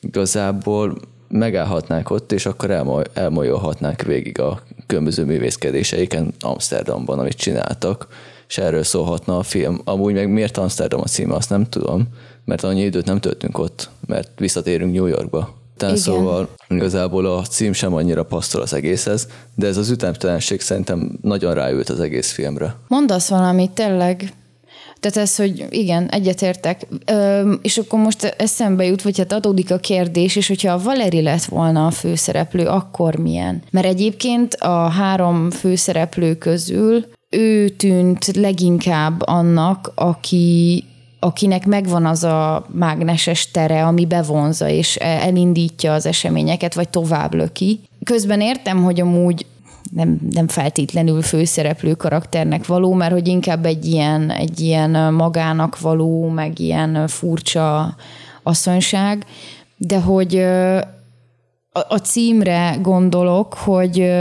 igazából 0.00 0.96
megállhatnánk 1.28 2.10
ott, 2.10 2.32
és 2.32 2.46
akkor 2.46 2.70
elmoly, 2.70 3.04
elmolyolhatnánk 3.12 4.02
végig 4.02 4.40
a 4.40 4.62
különböző 4.86 5.24
művészkedéseiken 5.24 6.34
Amsterdamban, 6.40 7.18
amit 7.18 7.36
csináltak, 7.36 8.06
és 8.48 8.58
erről 8.58 8.82
szólhatna 8.82 9.38
a 9.38 9.42
film. 9.42 9.80
Amúgy 9.84 10.14
meg 10.14 10.30
miért 10.30 10.56
Amsterdam 10.56 11.00
a 11.00 11.06
címe, 11.06 11.34
azt 11.34 11.50
nem 11.50 11.64
tudom, 11.64 12.08
mert 12.46 12.62
annyi 12.62 12.82
időt 12.82 13.04
nem 13.04 13.20
töltünk 13.20 13.58
ott, 13.58 13.90
mert 14.06 14.30
visszatérünk 14.36 14.94
New 14.94 15.06
Yorkba. 15.06 15.54
Tehát 15.76 15.96
szóval 15.96 16.48
igazából 16.68 17.26
a 17.26 17.42
cím 17.42 17.72
sem 17.72 17.94
annyira 17.94 18.24
passzol 18.24 18.62
az 18.62 18.72
egészhez, 18.72 19.28
de 19.54 19.66
ez 19.66 19.76
az 19.76 19.90
ütemtelenség 19.90 20.60
szerintem 20.60 21.18
nagyon 21.22 21.54
ráült 21.54 21.88
az 21.88 22.00
egész 22.00 22.32
filmre. 22.32 22.74
Mondasz 22.88 23.28
valamit, 23.28 23.70
tényleg. 23.70 24.32
Tehát 25.00 25.16
ez, 25.16 25.36
hogy 25.36 25.66
igen, 25.70 26.08
egyetértek. 26.08 26.86
Ö, 27.06 27.52
és 27.62 27.78
akkor 27.78 27.98
most 27.98 28.24
eszembe 28.24 28.84
jut, 28.84 29.02
vagy 29.02 29.18
hát 29.18 29.32
adódik 29.32 29.70
a 29.70 29.78
kérdés, 29.78 30.36
és 30.36 30.48
hogyha 30.48 30.72
a 30.72 30.82
Valeri 30.82 31.22
lett 31.22 31.44
volna 31.44 31.86
a 31.86 31.90
főszereplő, 31.90 32.66
akkor 32.66 33.16
milyen? 33.16 33.62
Mert 33.70 33.86
egyébként 33.86 34.54
a 34.54 34.88
három 34.88 35.50
főszereplő 35.50 36.34
közül 36.34 37.04
ő 37.30 37.68
tűnt 37.68 38.36
leginkább 38.36 39.22
annak, 39.26 39.92
aki 39.94 40.84
akinek 41.18 41.66
megvan 41.66 42.06
az 42.06 42.24
a 42.24 42.66
mágneses 42.72 43.50
tere, 43.50 43.84
ami 43.84 44.06
bevonza 44.06 44.68
és 44.68 44.96
elindítja 44.96 45.92
az 45.92 46.06
eseményeket, 46.06 46.74
vagy 46.74 46.88
tovább 46.88 47.34
löki. 47.34 47.80
Közben 48.04 48.40
értem, 48.40 48.82
hogy 48.82 49.00
amúgy 49.00 49.46
nem, 49.92 50.18
nem 50.30 50.48
feltétlenül 50.48 51.22
főszereplő 51.22 51.94
karakternek 51.94 52.66
való, 52.66 52.92
mert 52.92 53.12
hogy 53.12 53.28
inkább 53.28 53.66
egy 53.66 53.84
ilyen, 53.84 54.30
egy 54.30 54.60
ilyen 54.60 55.14
magának 55.14 55.80
való, 55.80 56.28
meg 56.28 56.58
ilyen 56.58 57.08
furcsa 57.08 57.96
asszonyság, 58.42 59.24
de 59.76 60.00
hogy 60.00 60.36
a, 61.72 61.80
a 61.88 61.98
címre 62.02 62.78
gondolok, 62.82 63.54
hogy 63.54 64.12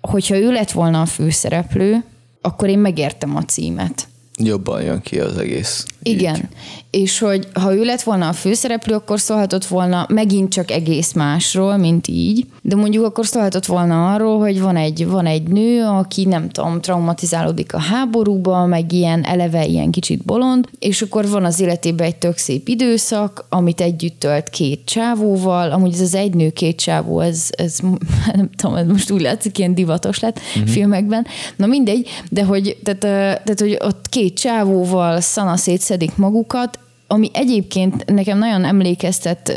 hogyha 0.00 0.36
ő 0.36 0.52
lett 0.52 0.70
volna 0.70 1.00
a 1.00 1.06
főszereplő, 1.06 2.04
akkor 2.40 2.68
én 2.68 2.78
megértem 2.78 3.36
a 3.36 3.42
címet. 3.42 4.08
Jobban 4.38 4.82
jön 4.82 5.00
ki 5.00 5.20
az 5.20 5.36
egész. 5.36 5.84
Igen. 6.02 6.36
Így. 6.36 6.42
És 6.90 7.18
hogy 7.18 7.48
ha 7.52 7.74
ő 7.74 7.84
lett 7.84 8.02
volna 8.02 8.28
a 8.28 8.32
főszereplő, 8.32 8.94
akkor 8.94 9.20
szólhatott 9.20 9.64
volna 9.64 10.06
megint 10.08 10.52
csak 10.52 10.70
egész 10.70 11.12
másról, 11.12 11.76
mint 11.76 12.08
így. 12.08 12.46
De 12.62 12.76
mondjuk 12.76 13.04
akkor 13.04 13.26
szólhatott 13.26 13.66
volna 13.66 14.12
arról, 14.12 14.38
hogy 14.38 14.60
van 14.60 14.76
egy, 14.76 15.06
van 15.06 15.26
egy 15.26 15.42
nő, 15.42 15.84
aki 15.84 16.24
nem 16.24 16.48
tudom, 16.48 16.80
traumatizálódik 16.80 17.74
a 17.74 17.80
háborúba, 17.80 18.66
meg 18.66 18.92
ilyen 18.92 19.24
eleve 19.24 19.66
ilyen 19.66 19.90
kicsit 19.90 20.24
bolond, 20.24 20.68
és 20.78 21.02
akkor 21.02 21.28
van 21.28 21.44
az 21.44 21.60
életében 21.60 22.06
egy 22.06 22.16
tök 22.16 22.36
szép 22.36 22.68
időszak, 22.68 23.46
amit 23.48 23.80
együtt 23.80 24.18
tölt 24.18 24.48
két 24.48 24.80
csávóval. 24.84 25.70
Amúgy 25.70 25.92
ez 25.92 26.00
az 26.00 26.14
egy 26.14 26.34
nő, 26.34 26.50
két 26.50 26.76
csávó, 26.76 27.20
ez, 27.20 27.48
ez 27.50 27.78
nem 28.34 28.50
tudom, 28.56 28.76
ez 28.76 28.86
most 28.86 29.10
úgy 29.10 29.20
látszik, 29.20 29.58
ilyen 29.58 29.74
divatos 29.74 30.20
lett 30.20 30.38
uh-huh. 30.38 30.72
filmekben. 30.72 31.26
Na 31.56 31.66
mindegy, 31.66 32.08
de 32.30 32.44
hogy, 32.44 32.76
tehát, 32.82 33.00
tehát, 33.44 33.60
hogy 33.60 33.78
ott 33.80 34.08
két 34.08 34.38
csávóval 34.38 35.20
szana 35.20 35.56
szétszedik 35.92 36.16
magukat, 36.16 36.78
ami 37.06 37.30
egyébként 37.32 38.04
nekem 38.04 38.38
nagyon 38.38 38.64
emlékeztet 38.64 39.48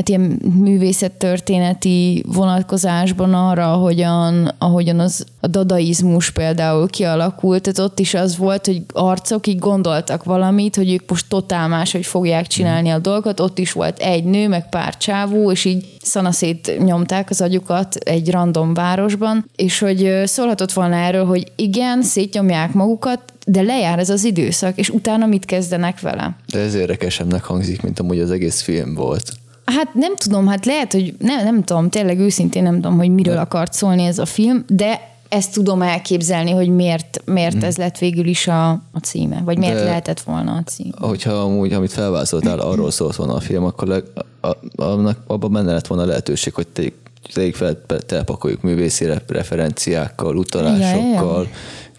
hát 0.00 0.08
ilyen 0.08 0.40
művészettörténeti 0.60 2.24
vonatkozásban 2.26 3.34
arra, 3.34 3.72
ahogyan, 3.72 4.54
ahogyan 4.58 4.98
az 4.98 5.24
a 5.40 5.46
dadaizmus 5.46 6.30
például 6.30 6.88
kialakult, 6.88 7.62
tehát 7.62 7.90
ott 7.90 7.98
is 7.98 8.14
az 8.14 8.36
volt, 8.36 8.66
hogy 8.66 8.82
arcok 8.92 9.46
így 9.46 9.58
gondoltak 9.58 10.24
valamit, 10.24 10.76
hogy 10.76 10.92
ők 10.92 11.10
most 11.10 11.28
totál 11.28 11.68
más, 11.68 11.92
hogy 11.92 12.06
fogják 12.06 12.46
csinálni 12.46 12.88
a 12.88 12.98
dolgot, 12.98 13.40
ott 13.40 13.58
is 13.58 13.72
volt 13.72 13.98
egy 13.98 14.24
nő, 14.24 14.48
meg 14.48 14.68
pár 14.68 14.96
csávú, 14.96 15.50
és 15.50 15.64
így 15.64 15.96
szanaszét 16.02 16.78
nyomták 16.84 17.30
az 17.30 17.40
agyukat 17.40 17.94
egy 17.94 18.30
random 18.30 18.74
városban, 18.74 19.44
és 19.56 19.78
hogy 19.78 20.22
szólhatott 20.24 20.72
volna 20.72 20.96
erről, 20.96 21.24
hogy 21.24 21.52
igen, 21.56 22.02
szétnyomják 22.02 22.72
magukat, 22.72 23.20
de 23.46 23.62
lejár 23.62 23.98
ez 23.98 24.10
az 24.10 24.24
időszak, 24.24 24.78
és 24.78 24.88
utána 24.88 25.26
mit 25.26 25.44
kezdenek 25.44 26.00
vele? 26.00 26.36
De 26.52 26.58
ez 26.58 26.74
érdekesebbnek 26.74 27.44
hangzik, 27.44 27.82
mint 27.82 27.98
amúgy 27.98 28.20
az 28.20 28.30
egész 28.30 28.60
film 28.60 28.94
volt. 28.94 29.32
Hát 29.64 29.94
nem 29.94 30.16
tudom, 30.16 30.46
hát 30.46 30.66
lehet, 30.66 30.92
hogy 30.92 31.14
nem, 31.18 31.44
nem 31.44 31.62
tudom, 31.62 31.90
tényleg 31.90 32.18
őszintén 32.18 32.62
nem 32.62 32.74
tudom, 32.74 32.96
hogy 32.96 33.10
miről 33.10 33.34
de. 33.34 33.40
akart 33.40 33.72
szólni 33.72 34.04
ez 34.04 34.18
a 34.18 34.26
film, 34.26 34.64
de 34.68 35.08
ezt 35.28 35.52
tudom 35.52 35.82
elképzelni, 35.82 36.50
hogy 36.50 36.68
miért, 36.68 37.22
miért 37.24 37.52
hmm. 37.52 37.62
ez 37.62 37.76
lett 37.76 37.98
végül 37.98 38.26
is 38.26 38.46
a, 38.46 38.70
a 38.70 38.98
címe, 39.02 39.42
vagy 39.44 39.58
miért 39.58 39.74
de 39.74 39.84
lehetett 39.84 40.20
volna 40.20 40.52
a 40.52 40.62
cím. 40.62 40.92
Hogyha 41.00 41.32
amúgy, 41.32 41.72
amit 41.72 41.92
felvázoltál, 41.92 42.58
arról 42.58 42.90
szólt 42.90 43.16
volna 43.16 43.34
a 43.34 43.40
film, 43.40 43.64
akkor 43.64 43.88
le, 43.88 44.02
a, 44.40 44.56
annak, 44.82 45.18
abban 45.26 45.52
benne 45.52 45.72
lett 45.72 45.86
volna 45.86 46.04
lehetőség, 46.04 46.54
hogy 46.54 46.66
te, 46.66 46.82
tegyük 47.32 47.54
fel, 47.54 47.82
telepakoljuk 48.06 48.62
művészi 48.62 49.06
referenciákkal, 49.26 50.36
utalásokkal, 50.36 51.42
ja, 51.42 51.42
ja 51.42 51.48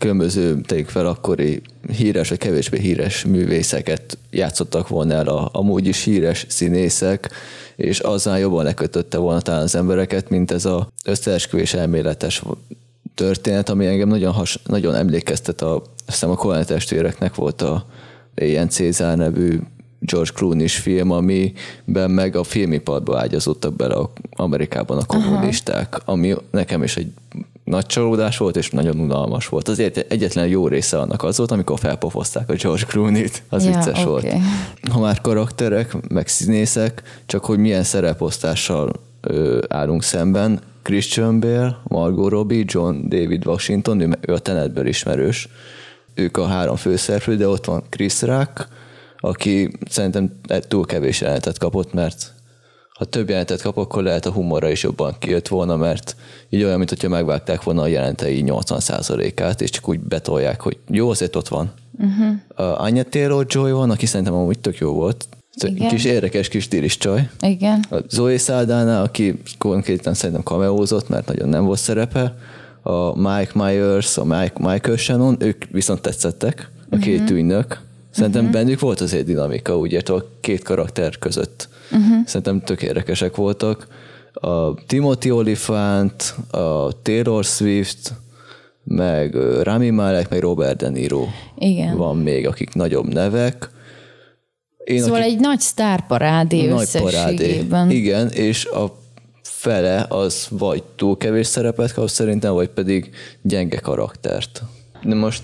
különböző, 0.02 0.62
tegyük 0.62 0.90
fel 0.90 1.06
akkori 1.06 1.62
híres 1.92 2.30
vagy 2.30 2.38
kevésbé 2.38 2.80
híres 2.80 3.26
művészeket 3.26 4.18
játszottak 4.30 4.88
volna 4.88 5.14
el 5.14 5.28
a 5.28 5.50
amúgy 5.52 5.88
is 5.88 6.04
híres 6.04 6.46
színészek, 6.50 7.30
és 7.76 8.00
azzal 8.00 8.40
jobban 8.40 8.64
lekötötte 8.64 9.18
volna 9.18 9.42
talán 9.42 9.62
az 9.62 9.76
embereket, 9.76 10.30
mint 10.30 10.52
ez 10.52 10.66
a 10.66 10.88
összeesküvés 11.06 11.74
elméletes 11.74 12.44
történet, 13.16 13.70
ami 13.70 13.86
engem 13.86 14.08
nagyon, 14.08 14.32
has, 14.32 14.60
nagyon 14.66 14.96
emlékeztet 14.96 15.62
a, 15.62 15.82
azt 16.08 16.24
a 16.24 16.36
Cohen 16.36 16.66
testvéreknek 16.66 17.36
volt 17.36 17.62
a 17.62 17.86
ilyen 18.36 18.70
Cézár 18.70 19.18
nevű 19.18 19.60
George 20.00 20.32
Clooney-s 20.34 20.78
film, 20.78 21.12
amiben 21.12 22.12
meg 22.12 22.36
a 22.36 22.44
filmiparba 22.44 23.20
ágyazottak 23.20 23.76
bele 23.76 23.94
a 23.94 24.12
Amerikában 24.30 24.98
a 24.98 25.06
kommunisták, 25.06 25.96
Aha. 25.96 26.12
ami 26.12 26.36
nekem 26.52 26.84
is 26.84 26.98
egy 26.98 27.12
nagy 27.72 27.86
csalódás 27.86 28.38
volt, 28.38 28.56
és 28.56 28.70
nagyon 28.70 29.00
unalmas 29.00 29.48
volt. 29.48 29.68
Azért 29.68 29.98
egyetlen 29.98 30.48
jó 30.48 30.68
része 30.68 31.00
annak 31.00 31.24
az 31.24 31.38
volt, 31.38 31.52
amikor 31.52 31.80
felpofozták 31.80 32.50
a 32.50 32.54
George 32.54 32.86
Clooney-t. 32.86 33.44
Az 33.50 33.66
ja, 33.66 33.72
vicces 33.72 34.00
okay. 34.00 34.06
volt. 34.06 34.28
Ha 34.92 35.00
már 35.00 35.22
karakterek, 35.22 36.10
meg 36.10 36.28
színészek, 36.28 37.04
csak 37.26 37.46
hogy 37.46 37.58
milyen 37.58 37.84
szereposztással 37.84 38.92
ö, 39.22 39.60
állunk 39.70 40.04
szemben. 40.04 40.60
Christian 40.82 41.40
Bale, 41.40 41.82
Margot 41.84 42.30
Robbie, 42.30 42.64
John 42.66 42.96
David 43.08 43.46
Washington, 43.46 44.00
ő, 44.00 44.18
ő 44.22 44.34
a 44.34 44.40
Tenetből 44.40 44.88
ismerős. 44.88 45.48
Ők 46.14 46.38
a 46.38 46.46
három 46.46 46.76
főszereplő, 46.76 47.36
de 47.36 47.48
ott 47.48 47.66
van 47.66 47.84
Chris 47.90 48.22
Rock, 48.22 48.68
aki 49.18 49.72
szerintem 49.90 50.40
túl 50.68 50.86
kevés 50.86 51.22
jelenetet 51.22 51.58
kapott, 51.58 51.94
mert 51.94 52.34
ha 52.98 53.06
több 53.06 53.30
jelentet 53.30 53.62
kap, 53.62 53.78
akkor 53.78 54.04
lehet 54.04 54.26
a 54.26 54.32
humorra 54.32 54.70
is 54.70 54.84
jobban 54.84 55.16
kijött 55.20 55.48
volna, 55.48 55.76
mert 55.76 56.16
így 56.50 56.64
olyan, 56.64 56.78
mintha 56.78 57.10
megvágták 57.10 57.64
volna 57.64 57.82
a 57.82 57.88
jelentei 57.88 58.44
80%-át, 58.46 59.62
és 59.62 59.70
csak 59.70 59.90
úgy 59.90 60.00
betolják, 60.00 60.62
hogy 60.62 60.78
jó, 60.90 61.10
azért 61.10 61.36
ott 61.36 61.48
van. 61.48 61.72
Uh-huh. 61.98 62.68
A 62.68 62.82
Anya 62.82 63.04
Taylor-Joy 63.04 63.72
van, 63.72 63.90
aki 63.90 64.06
szerintem 64.06 64.34
amúgy 64.36 64.60
tök 64.60 64.78
jó 64.78 64.94
volt. 64.94 65.28
Igen. 65.66 65.90
Kis 65.90 66.06
érdekes 66.06 66.48
kis 66.48 66.64
stílis 66.64 66.98
csaj. 66.98 67.30
Igen. 67.42 67.86
A 67.90 67.96
Zoe 68.10 68.38
Saldana, 68.38 69.02
aki 69.02 69.42
konkrétan 69.58 70.14
szerintem 70.14 70.44
kameózott, 70.44 71.10
mert 71.10 71.28
nagyon 71.28 71.50
nem 71.50 71.66
volt 71.66 71.80
szerepe. 71.80 72.36
A 72.82 73.16
Mike 73.16 73.52
Myers, 73.54 74.18
a 74.18 74.26
Mike, 74.26 74.54
Michael 74.58 74.98
Shannon, 74.98 75.36
ők 75.40 75.64
viszont 75.72 76.02
tetszettek, 76.02 76.72
a 76.90 76.98
két 76.98 77.20
uh-huh. 77.20 77.38
ügynök. 77.38 77.82
Szerintem 78.12 78.46
uh-huh. 78.46 78.60
bennük 78.60 78.80
volt 78.80 79.02
azért 79.02 79.26
dinamika, 79.26 79.88
értem, 79.88 80.16
a 80.16 80.24
két 80.40 80.64
karakter 80.64 81.18
között. 81.18 81.70
Uh-huh. 81.92 82.26
Szerintem 82.26 82.62
tök 82.62 82.82
érdekesek 82.82 83.36
voltak. 83.36 83.88
A 84.34 84.74
Timothy 84.86 85.32
Olyphant, 85.32 86.36
a 86.52 87.02
Taylor 87.02 87.44
Swift, 87.44 88.14
meg 88.84 89.36
Rami 89.62 89.90
Malek, 89.90 90.30
meg 90.30 90.40
Robert 90.40 90.78
De 90.78 90.90
Niro 90.90 91.26
Igen. 91.58 91.98
van 91.98 92.18
még, 92.18 92.48
akik 92.48 92.74
nagyobb 92.74 93.14
nevek. 93.14 93.70
Én, 94.84 95.02
szóval 95.02 95.22
egy 95.22 95.40
nagy 95.40 95.60
sztárparádé 95.60 96.68
nagy 96.68 96.82
összességében. 96.82 97.70
Parádé. 97.70 97.96
Igen, 97.96 98.30
és 98.30 98.66
a 98.66 98.96
fele 99.42 100.06
az 100.10 100.48
vagy 100.50 100.84
túl 100.96 101.18
kevés 101.18 101.48
szerepet 101.48 101.94
kap 101.94 102.10
szerintem, 102.10 102.54
vagy 102.54 102.70
pedig 102.70 103.10
gyenge 103.42 103.78
karaktert. 103.78 104.62
De 105.04 105.16
most 105.16 105.42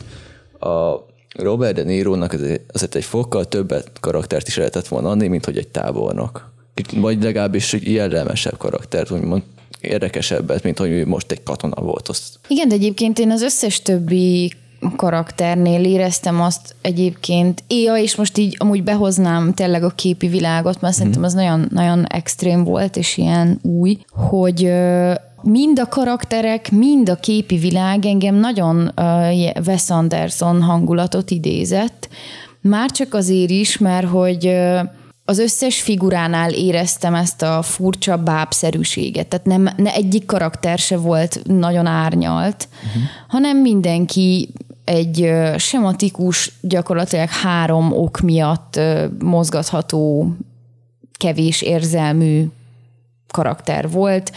a 0.60 1.06
Robert 1.38 1.76
De 1.76 1.84
Niro-nak 1.84 2.34
azért 2.74 2.96
egy 2.96 3.04
fokkal 3.04 3.46
többet 3.46 3.92
karaktert 4.00 4.48
is 4.48 4.58
lehetett 4.58 4.88
volna 4.88 5.10
adni, 5.10 5.28
mint 5.28 5.46
hogy 5.46 5.58
egy 5.58 5.68
tábornok. 5.68 6.52
Vagy 6.96 7.24
legalábbis 7.24 7.74
egy 7.74 7.92
jellemesebb 7.92 8.58
karaktert, 8.58 9.12
úgymond 9.12 9.44
érdekesebbet, 9.82 10.64
mint 10.64 10.78
hogy 10.78 11.06
most 11.06 11.32
egy 11.32 11.44
katona 11.44 11.82
volt. 11.82 12.08
Azt. 12.08 12.40
Igen, 12.48 12.68
de 12.68 12.76
egyébként 12.76 13.20
én 13.20 13.32
az 13.32 13.42
összes 13.42 13.82
többi 13.82 14.54
karakternél 14.96 15.84
éreztem 15.84 16.42
azt 16.42 16.76
egyébként, 16.82 17.64
éja, 17.68 17.98
és 17.98 18.16
most 18.16 18.38
így 18.38 18.56
amúgy 18.60 18.84
behoznám 18.84 19.54
tényleg 19.54 19.84
a 19.84 19.90
képi 19.90 20.28
világot, 20.28 20.82
mert 20.82 20.96
szerintem 20.96 21.24
az 21.24 21.34
nagyon, 21.34 21.68
nagyon 21.72 22.06
extrém 22.06 22.64
volt, 22.64 22.96
és 22.96 23.18
ilyen 23.18 23.60
új, 23.62 23.98
hogy 24.10 24.72
mind 25.42 25.80
a 25.80 25.88
karakterek, 25.88 26.72
mind 26.72 27.10
a 27.10 27.16
képi 27.16 27.58
világ 27.58 28.06
engem 28.06 28.36
nagyon 28.36 28.92
Wes 29.66 29.90
Anderson 29.90 30.62
hangulatot 30.62 31.32
idézett. 31.32 32.10
Már 32.62 32.92
csak 32.92 33.14
azért 33.14 33.50
is, 33.50 33.78
mert 33.78 34.08
hogy 34.08 34.56
az 35.26 35.40
összes 35.40 35.82
figuránál 35.82 36.52
éreztem 36.52 37.16
ezt 37.16 37.42
a 37.42 37.62
furcsa 37.62 38.18
bábszerűséget. 38.18 39.28
Tehát 39.28 39.46
nem, 39.46 39.70
ne 39.78 39.94
egyik 39.94 40.26
karakter 40.26 40.78
se 40.78 40.98
volt 40.98 41.42
nagyon 41.44 41.86
árnyalt, 41.86 42.68
uh-huh. 42.88 43.02
hanem 43.28 43.58
mindenki 43.58 44.50
egy 44.84 45.32
sematikus, 45.58 46.52
gyakorlatilag 46.62 47.30
három 47.30 47.92
ok 47.92 48.20
miatt 48.20 48.80
mozgatható, 49.20 50.32
kevés 51.18 51.62
érzelmű 51.62 52.46
karakter 53.32 53.90
volt 53.90 54.32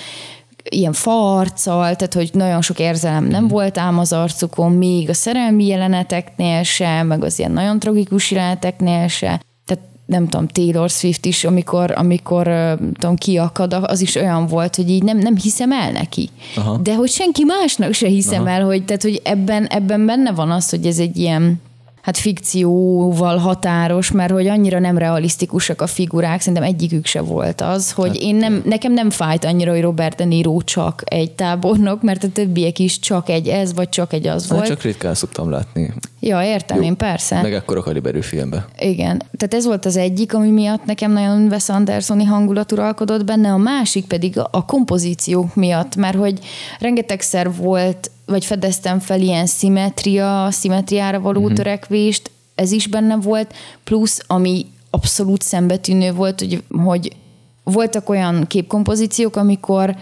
ilyen 0.68 0.92
farccal, 0.92 1.96
tehát 1.96 2.14
hogy 2.14 2.30
nagyon 2.32 2.62
sok 2.62 2.78
érzelem 2.78 3.24
nem 3.24 3.44
mhm. 3.44 3.52
volt 3.52 3.78
ám 3.78 3.98
az 3.98 4.12
arcukon, 4.12 4.72
még 4.72 5.08
a 5.08 5.14
szerelmi 5.14 5.66
jeleneteknél 5.66 6.62
se, 6.62 7.02
meg 7.02 7.24
az 7.24 7.38
ilyen 7.38 7.52
nagyon 7.52 7.78
tragikus 7.78 8.30
jeleneteknél 8.30 9.08
se. 9.08 9.40
Tehát 9.64 9.84
nem 10.06 10.28
tudom, 10.28 10.48
Taylor 10.48 10.90
Swift 10.90 11.26
is, 11.26 11.44
amikor, 11.44 11.92
amikor 11.96 12.76
tudom, 12.98 13.16
kiakad, 13.16 13.72
az 13.72 14.00
is 14.00 14.14
olyan 14.14 14.46
volt, 14.46 14.76
hogy 14.76 14.90
így 14.90 15.02
nem, 15.02 15.18
nem 15.18 15.36
hiszem 15.36 15.72
el 15.72 15.90
neki. 15.90 16.30
Aha. 16.56 16.76
De 16.76 16.94
hogy 16.94 17.10
senki 17.10 17.44
másnak 17.44 17.92
se 17.92 18.08
hiszem 18.08 18.42
Aha. 18.42 18.50
el, 18.50 18.64
hogy, 18.64 18.84
tehát, 18.84 19.02
hogy 19.02 19.20
ebben, 19.24 19.66
ebben 19.66 20.06
benne 20.06 20.32
van 20.32 20.50
az, 20.50 20.70
hogy 20.70 20.86
ez 20.86 20.98
egy 20.98 21.16
ilyen 21.16 21.60
hát 22.02 22.16
fikcióval 22.16 23.36
határos, 23.36 24.10
mert 24.10 24.32
hogy 24.32 24.46
annyira 24.46 24.78
nem 24.78 24.98
realisztikusak 24.98 25.80
a 25.80 25.86
figurák, 25.86 26.40
szerintem 26.40 26.62
egyikük 26.62 27.06
se 27.06 27.20
volt 27.20 27.60
az, 27.60 27.92
hogy 27.92 28.08
hát, 28.08 28.16
én 28.16 28.34
nem, 28.34 28.62
nekem 28.64 28.92
nem 28.92 29.10
fájt 29.10 29.44
annyira, 29.44 29.70
hogy 29.70 29.80
Robert 29.80 30.16
De 30.16 30.24
Niro 30.24 30.60
csak 30.62 31.02
egy 31.04 31.30
tábornok, 31.30 32.02
mert 32.02 32.24
a 32.24 32.28
többiek 32.28 32.78
is 32.78 32.98
csak 32.98 33.28
egy 33.28 33.48
ez, 33.48 33.74
vagy 33.74 33.88
csak 33.88 34.12
egy 34.12 34.26
az 34.26 34.48
volt. 34.48 34.66
Csak 34.66 34.82
ritkán 34.82 35.14
szoktam 35.14 35.50
látni. 35.50 35.92
Ja, 36.20 36.42
értem, 36.42 36.76
Jó. 36.76 36.82
én 36.82 36.96
persze. 36.96 37.42
Meg 37.42 37.54
ekkora 37.54 37.82
kaliberű 37.82 38.20
filmbe. 38.20 38.66
Igen. 38.78 39.22
Tehát 39.36 39.54
ez 39.54 39.66
volt 39.66 39.84
az 39.84 39.96
egyik, 39.96 40.34
ami 40.34 40.50
miatt 40.50 40.84
nekem 40.84 41.12
nagyon 41.12 41.46
Wes 41.46 41.68
Andersoni 41.68 42.24
hangulat 42.24 42.72
uralkodott 42.72 43.24
benne, 43.24 43.52
a 43.52 43.56
másik 43.56 44.06
pedig 44.06 44.38
a 44.50 44.64
kompozíciók 44.64 45.54
miatt, 45.54 45.96
mert 45.96 46.16
hogy 46.16 46.38
rengetegszer 46.78 47.54
volt 47.54 48.10
vagy 48.30 48.44
fedeztem 48.44 48.98
fel 48.98 49.20
ilyen 49.20 49.46
szimetria, 49.46 50.48
szimetriára 50.50 51.20
való 51.20 51.40
mm-hmm. 51.40 51.54
törekvést, 51.54 52.30
ez 52.54 52.72
is 52.72 52.86
benne 52.86 53.16
volt, 53.16 53.54
plusz 53.84 54.22
ami 54.26 54.66
abszolút 54.90 55.42
szembetűnő 55.42 56.12
volt, 56.12 56.40
hogy, 56.40 56.62
hogy 56.82 57.16
voltak 57.62 58.08
olyan 58.08 58.46
képkompozíciók, 58.46 59.36
amikor, 59.36 59.96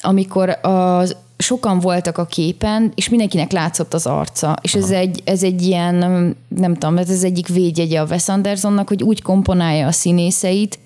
amikor 0.00 0.58
az, 0.62 1.16
sokan 1.38 1.78
voltak 1.78 2.18
a 2.18 2.26
képen, 2.26 2.92
és 2.94 3.08
mindenkinek 3.08 3.52
látszott 3.52 3.94
az 3.94 4.06
arca. 4.06 4.56
És 4.62 4.74
ez 4.74 4.90
egy, 4.90 5.22
ez 5.24 5.42
egy 5.42 5.62
ilyen, 5.62 5.96
nem 6.48 6.74
tudom, 6.74 6.98
ez 6.98 7.24
egyik 7.24 7.48
védjegye 7.48 8.00
a 8.00 8.06
Wes 8.06 8.28
Andersonnak, 8.28 8.88
hogy 8.88 9.02
úgy 9.02 9.22
komponálja 9.22 9.86
a 9.86 9.92
színészeit, 9.92 10.78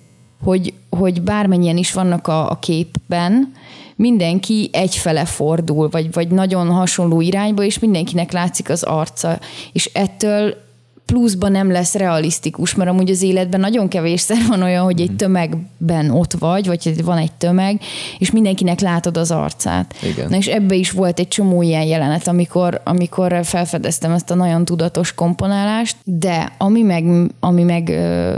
hogy, 0.43 0.75
hogy 0.91 1.23
bármennyien 1.23 1.77
is 1.77 1.93
vannak 1.93 2.29
a, 2.29 2.51
a 2.51 2.59
képben, 2.59 3.53
mindenki 3.97 4.69
egyfele 4.73 5.25
fordul, 5.25 5.89
vagy, 5.89 6.13
vagy 6.13 6.29
nagyon 6.29 6.69
hasonló 6.69 7.21
irányba, 7.21 7.63
és 7.63 7.79
mindenkinek 7.79 8.33
látszik 8.33 8.71
az 8.71 8.83
arca. 8.83 9.39
És 9.73 9.91
ettől 9.93 10.63
pluszban 11.07 11.53
nem 11.53 11.71
lesz 11.71 11.95
realisztikus, 11.95 12.75
mert 12.75 12.91
amúgy 12.91 13.11
az 13.11 13.23
életben 13.23 13.61
nagyon 13.61 13.89
kevésszer 13.89 14.37
van 14.49 14.63
olyan, 14.63 14.85
hogy 14.85 15.01
egy 15.01 15.09
mhm. 15.09 15.17
tömegben 15.17 16.11
ott 16.11 16.33
vagy, 16.33 16.67
vagy 16.67 17.05
van 17.05 17.19
egy 17.19 17.33
tömeg, 17.33 17.81
és 18.19 18.31
mindenkinek 18.31 18.81
látod 18.81 19.17
az 19.17 19.31
arcát. 19.31 19.95
Igen. 20.03 20.29
Na 20.29 20.37
és 20.37 20.47
ebbe 20.47 20.75
is 20.75 20.91
volt 20.91 21.19
egy 21.19 21.29
csomó 21.29 21.63
ilyen 21.63 21.85
jelenet, 21.85 22.29
amikor, 22.29 22.81
amikor 22.85 23.41
felfedeztem 23.43 24.13
ezt 24.13 24.31
a 24.31 24.35
nagyon 24.35 24.65
tudatos 24.65 25.15
komponálást, 25.15 25.97
de 26.05 26.53
ami 26.59 26.83
meg, 26.83 27.05
ami 27.41 27.63
meg 27.63 27.89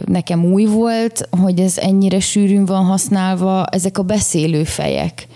nekem 0.04 0.44
új 0.44 0.64
volt, 0.64 1.28
hogy 1.42 1.60
ez 1.60 1.78
ennyire 1.78 2.20
sűrűn 2.20 2.64
van 2.64 2.84
használva, 2.84 3.66
ezek 3.66 3.98
a 3.98 4.02
beszélő 4.02 4.64
fejek. 4.64 5.26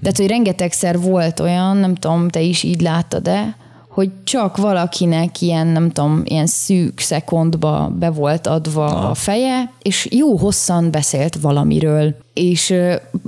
Tehát, 0.00 0.16
hogy 0.16 0.26
rengetegszer 0.26 1.00
volt 1.00 1.40
olyan, 1.40 1.76
nem 1.76 1.94
tudom, 1.94 2.28
te 2.28 2.40
is 2.40 2.62
így 2.62 2.80
láttad-e, 2.80 3.56
hogy 3.88 4.10
csak 4.24 4.56
valakinek 4.56 5.40
ilyen, 5.40 5.66
nem 5.66 5.90
tudom, 5.90 6.22
ilyen 6.24 6.46
szűk 6.46 7.00
szekondba 7.00 7.92
be 7.98 8.10
volt 8.10 8.46
adva 8.46 8.84
Aha. 8.84 9.08
a 9.08 9.14
feje, 9.14 9.72
és 9.82 10.08
jó 10.10 10.36
hosszan 10.36 10.90
beszélt 10.90 11.36
valamiről. 11.36 12.14
És 12.34 12.74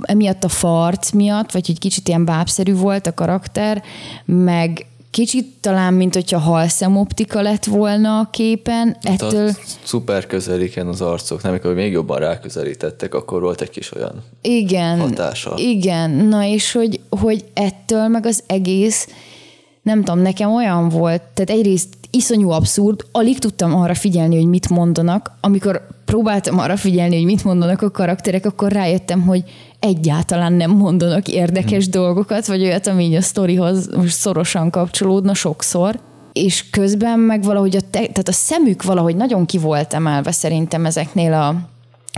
emiatt 0.01 0.43
a 0.43 0.49
farc 0.49 1.11
miatt, 1.11 1.51
vagy 1.51 1.67
hogy 1.67 1.79
kicsit 1.79 2.07
ilyen 2.07 2.25
bábszerű 2.25 2.75
volt 2.75 3.07
a 3.07 3.13
karakter, 3.13 3.83
meg 4.25 4.85
kicsit 5.13 5.47
talán, 5.59 5.93
mint 5.93 6.13
hogyha 6.13 6.39
halszemoptika 6.39 7.41
lett 7.41 7.65
volna 7.65 8.19
a 8.19 8.29
képen. 8.31 8.97
Ettől... 9.01 9.47
A 9.47 9.51
szuper 9.83 10.27
közeliken 10.27 10.87
az 10.87 11.01
arcok, 11.01 11.41
nem, 11.41 11.51
amikor 11.51 11.73
még 11.73 11.91
jobban 11.91 12.19
ráközelítettek, 12.19 13.13
akkor 13.13 13.41
volt 13.41 13.61
egy 13.61 13.69
kis 13.69 13.95
olyan 13.95 14.23
igen, 14.41 14.99
hatása. 14.99 15.53
Igen, 15.57 16.11
na 16.11 16.43
és 16.43 16.71
hogy, 16.71 16.99
hogy 17.09 17.43
ettől 17.53 18.07
meg 18.07 18.25
az 18.25 18.43
egész 18.47 19.07
nem 19.81 20.03
tudom, 20.03 20.19
nekem 20.19 20.53
olyan 20.53 20.89
volt, 20.89 21.21
tehát 21.33 21.49
egyrészt 21.59 21.93
iszonyú 22.09 22.49
abszurd, 22.49 23.05
alig 23.11 23.39
tudtam 23.39 23.75
arra 23.75 23.93
figyelni, 23.93 24.35
hogy 24.35 24.47
mit 24.47 24.69
mondanak. 24.69 25.31
Amikor 25.41 25.87
próbáltam 26.05 26.59
arra 26.59 26.77
figyelni, 26.77 27.15
hogy 27.15 27.25
mit 27.25 27.43
mondanak 27.43 27.81
a 27.81 27.91
karakterek, 27.91 28.45
akkor 28.45 28.71
rájöttem, 28.71 29.21
hogy 29.21 29.43
egyáltalán 29.83 30.53
nem 30.53 30.71
mondanak 30.71 31.27
érdekes 31.27 31.83
hmm. 31.83 31.91
dolgokat, 31.91 32.45
vagy 32.45 32.61
olyat, 32.61 32.87
ami 32.87 33.15
a 33.15 33.21
sztorihoz 33.21 33.89
most 33.95 34.15
szorosan 34.15 34.69
kapcsolódna 34.69 35.33
sokszor. 35.33 35.99
és 36.33 36.69
közben 36.69 37.19
meg 37.19 37.43
valahogy 37.43 37.75
a, 37.75 37.81
te, 37.81 37.99
tehát 37.99 38.27
a 38.27 38.31
szemük 38.31 38.83
valahogy 38.83 39.15
nagyon 39.15 39.45
ki 39.45 39.57
volt 39.57 39.93
emelve 39.93 40.31
szerintem 40.31 40.85
ezeknél 40.85 41.33
a 41.33 41.55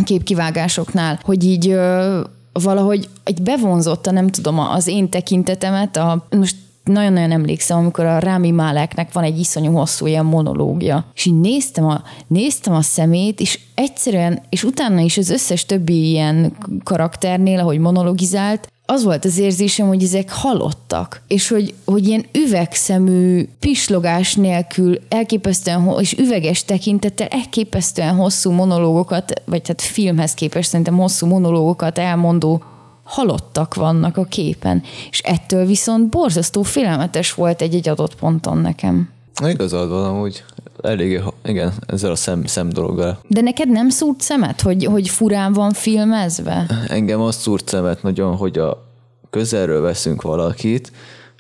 képkivágásoknál, 0.04 1.20
hogy 1.24 1.44
így 1.44 1.70
ö, 1.70 2.20
valahogy 2.54 3.10
egy 3.24 3.42
bevonzotta, 3.42 4.12
nem 4.12 4.28
tudom, 4.28 4.60
az 4.60 4.88
én 4.88 5.10
tekintetemet, 5.10 5.98
a, 5.98 6.26
most 6.30 6.56
nagyon-nagyon 6.86 7.32
emlékszem, 7.32 7.78
amikor 7.78 8.06
a 8.06 8.20
Rámi 8.20 8.52
Máleknek 8.52 9.14
van 9.14 9.24
egy 9.24 9.40
iszonyú 9.40 9.72
hosszú 9.72 10.08
ilyen 10.08 10.26
monológia, 10.26 11.06
és 11.16 11.26
így 11.26 11.40
néztem 11.40 11.86
a, 11.86 12.04
néztem 12.28 12.74
a 12.74 12.82
szemét, 12.82 13.40
és 13.40 13.60
egyszerűen, 13.76 14.42
és 14.50 14.64
utána 14.64 15.00
is 15.00 15.18
az 15.18 15.30
összes 15.30 15.66
többi 15.66 16.10
ilyen 16.10 16.58
karakternél, 16.84 17.60
ahogy 17.60 17.80
monologizált, 17.80 18.68
az 18.88 19.04
volt 19.04 19.26
az 19.26 19.38
érzésem, 19.38 19.88
hogy 19.88 20.04
ezek 20.04 20.32
halottak, 20.32 21.22
és 21.28 21.48
hogy, 21.48 21.74
hogy 21.86 22.08
ilyen 22.08 22.26
üvegszemű, 22.46 23.48
pislogás 23.60 24.36
nélkül 24.36 25.00
elképesztően, 25.10 25.96
és 26.00 26.14
üveges 26.18 26.64
tekintettel 26.64 27.28
elképesztően 27.28 28.16
hosszú 28.16 28.52
monológokat, 28.52 29.42
vagy 29.46 29.62
tehát 29.62 29.82
filmhez 29.82 30.34
képest 30.34 30.70
szerintem 30.70 30.98
hosszú 30.98 31.28
monológokat 31.28 31.98
elmondó 31.98 32.64
halottak 33.06 33.74
vannak 33.74 34.18
a 34.18 34.24
képen, 34.24 34.84
és 35.10 35.20
ettől 35.20 35.66
viszont 35.66 36.10
borzasztó 36.10 36.62
félelmetes 36.62 37.34
volt 37.34 37.62
egy-egy 37.62 37.90
adott 37.90 38.16
ponton 38.16 38.58
nekem. 38.58 39.10
Igazad 39.48 39.90
van 39.90 40.06
amúgy. 40.06 40.44
Elég, 40.82 41.22
igen, 41.46 41.74
ezzel 41.88 42.12
a 42.12 42.16
szem, 42.16 42.46
szem 42.46 42.70
dologgal. 42.70 43.20
De 43.28 43.42
neked 43.42 43.70
nem 43.70 43.90
szúrt 43.90 44.22
szemet, 44.22 44.62
hogy, 44.62 44.86
hogy 44.86 45.10
furán 45.10 45.54
van 45.54 45.72
filmezve? 45.72 46.66
Engem 46.88 47.22
azt 47.22 47.40
szúrt 47.40 47.68
szemet 47.68 48.04
nagyon, 48.04 48.36
hogy 48.36 48.58
a 48.58 48.88
közelről 49.30 49.82
veszünk 49.82 50.22
valakit, 50.22 50.92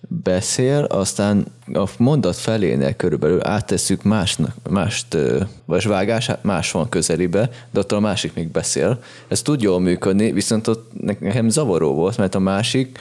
beszél, 0.07 0.83
aztán 0.83 1.45
a 1.73 1.89
mondat 1.97 2.35
felénél 2.35 2.93
körülbelül 2.93 3.47
áttesszük 3.47 4.03
másnak, 4.03 4.55
mást, 4.69 5.17
vagy 5.65 5.87
vágás, 5.87 6.31
más 6.41 6.71
van 6.71 6.89
közelibe, 6.89 7.49
de 7.71 7.79
ott 7.79 7.91
a 7.91 7.99
másik 7.99 8.33
még 8.33 8.47
beszél. 8.47 8.99
Ez 9.27 9.41
tud 9.41 9.61
jól 9.61 9.79
működni, 9.79 10.31
viszont 10.31 10.67
ott 10.67 10.91
nekem 11.19 11.49
zavaró 11.49 11.93
volt, 11.93 12.17
mert 12.17 12.35
a 12.35 12.39
másik, 12.39 12.99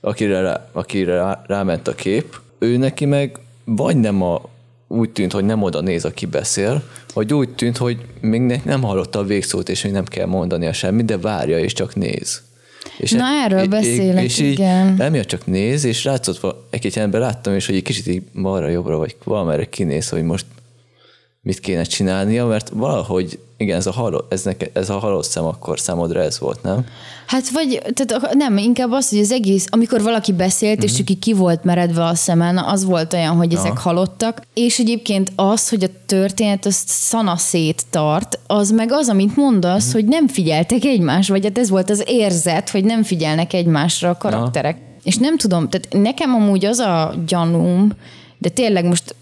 akire, 0.00 0.40
rá, 0.40 0.68
akire 0.72 1.42
ráment 1.46 1.88
a 1.88 1.94
kép, 1.94 2.40
ő 2.58 2.76
neki 2.76 3.04
meg 3.04 3.38
vagy 3.64 3.96
nem 3.96 4.22
a, 4.22 4.42
úgy 4.88 5.10
tűnt, 5.10 5.32
hogy 5.32 5.44
nem 5.44 5.62
oda 5.62 5.80
néz, 5.80 6.04
aki 6.04 6.26
beszél, 6.26 6.82
vagy 7.14 7.34
úgy 7.34 7.48
tűnt, 7.48 7.76
hogy 7.76 7.98
még 8.20 8.60
nem 8.64 8.82
hallotta 8.82 9.18
a 9.18 9.24
végszót, 9.24 9.68
és 9.68 9.82
hogy 9.82 9.92
nem 9.92 10.04
kell 10.04 10.26
mondania 10.26 10.72
semmit, 10.72 11.04
de 11.04 11.18
várja, 11.18 11.58
és 11.58 11.72
csak 11.72 11.94
néz. 11.94 12.42
És 12.96 13.10
Na 13.10 13.24
e, 13.24 13.44
erről 13.44 13.66
beszélek, 13.66 14.24
és 14.24 14.38
igen. 14.38 14.92
így 14.92 15.00
emiatt 15.00 15.26
csak 15.26 15.46
néz, 15.46 15.84
és 15.84 16.04
látszott, 16.04 16.46
egy-két 16.70 16.96
ember 16.96 17.20
láttam, 17.20 17.54
és 17.54 17.66
hogy 17.66 17.74
egy 17.74 17.82
kicsit 17.82 18.06
így 18.06 18.22
balra-jobbra, 18.42 18.96
vagy 18.96 19.16
valamerre 19.24 19.64
kinéz, 19.64 20.08
hogy 20.08 20.22
most 20.22 20.46
mit 21.44 21.60
kéne 21.60 21.82
csinálnia, 21.82 22.46
mert 22.46 22.68
valahogy, 22.68 23.38
igen, 23.56 23.76
ez 23.76 23.86
a, 23.86 23.92
haló, 23.92 24.24
ez, 24.28 24.42
neke, 24.42 24.70
ez 24.72 24.90
a 24.90 24.98
halott 24.98 25.24
szem 25.24 25.44
akkor 25.44 25.80
számodra 25.80 26.20
ez 26.20 26.38
volt, 26.38 26.62
nem? 26.62 26.86
Hát 27.26 27.50
vagy, 27.50 27.82
tehát 27.94 28.34
nem, 28.34 28.56
inkább 28.56 28.92
az, 28.92 29.08
hogy 29.08 29.18
az 29.18 29.32
egész, 29.32 29.66
amikor 29.70 30.02
valaki 30.02 30.32
beszélt, 30.32 30.76
mm-hmm. 30.76 30.84
és 30.84 30.90
mhm. 30.90 30.98
csak 30.98 31.10
így 31.10 31.18
ki 31.18 31.32
volt 31.32 31.64
meredve 31.64 32.04
a 32.04 32.14
szemen, 32.14 32.58
az 32.58 32.84
volt 32.84 33.12
olyan, 33.12 33.36
hogy 33.36 33.54
ezek 33.54 33.78
halottak, 33.78 34.42
és 34.54 34.78
egyébként 34.78 35.32
az, 35.36 35.68
hogy 35.68 35.84
a 35.84 35.88
történet 36.06 36.66
azt 36.66 36.88
szanaszét 36.88 37.82
tart, 37.90 38.38
az 38.46 38.70
meg 38.70 38.92
az, 38.92 39.08
amit 39.08 39.36
mondasz, 39.36 39.84
mm-hmm. 39.84 39.92
hogy 39.92 40.04
nem 40.04 40.28
figyeltek 40.28 40.84
egymás, 40.84 41.28
vagy 41.28 41.44
hát 41.44 41.58
ez 41.58 41.70
volt 41.70 41.90
az 41.90 42.02
érzet, 42.06 42.70
hogy 42.70 42.84
nem 42.84 43.02
figyelnek 43.02 43.52
egymásra 43.52 44.08
a 44.08 44.16
karakterek. 44.16 44.76
Ja. 44.76 44.82
És 45.02 45.16
nem 45.16 45.36
tudom, 45.36 45.68
tehát 45.68 45.88
nekem 45.90 46.34
amúgy 46.34 46.64
az 46.64 46.78
a 46.78 47.14
gyanúm, 47.26 47.92
de 48.38 48.48
tényleg 48.48 48.84
most 48.84 49.14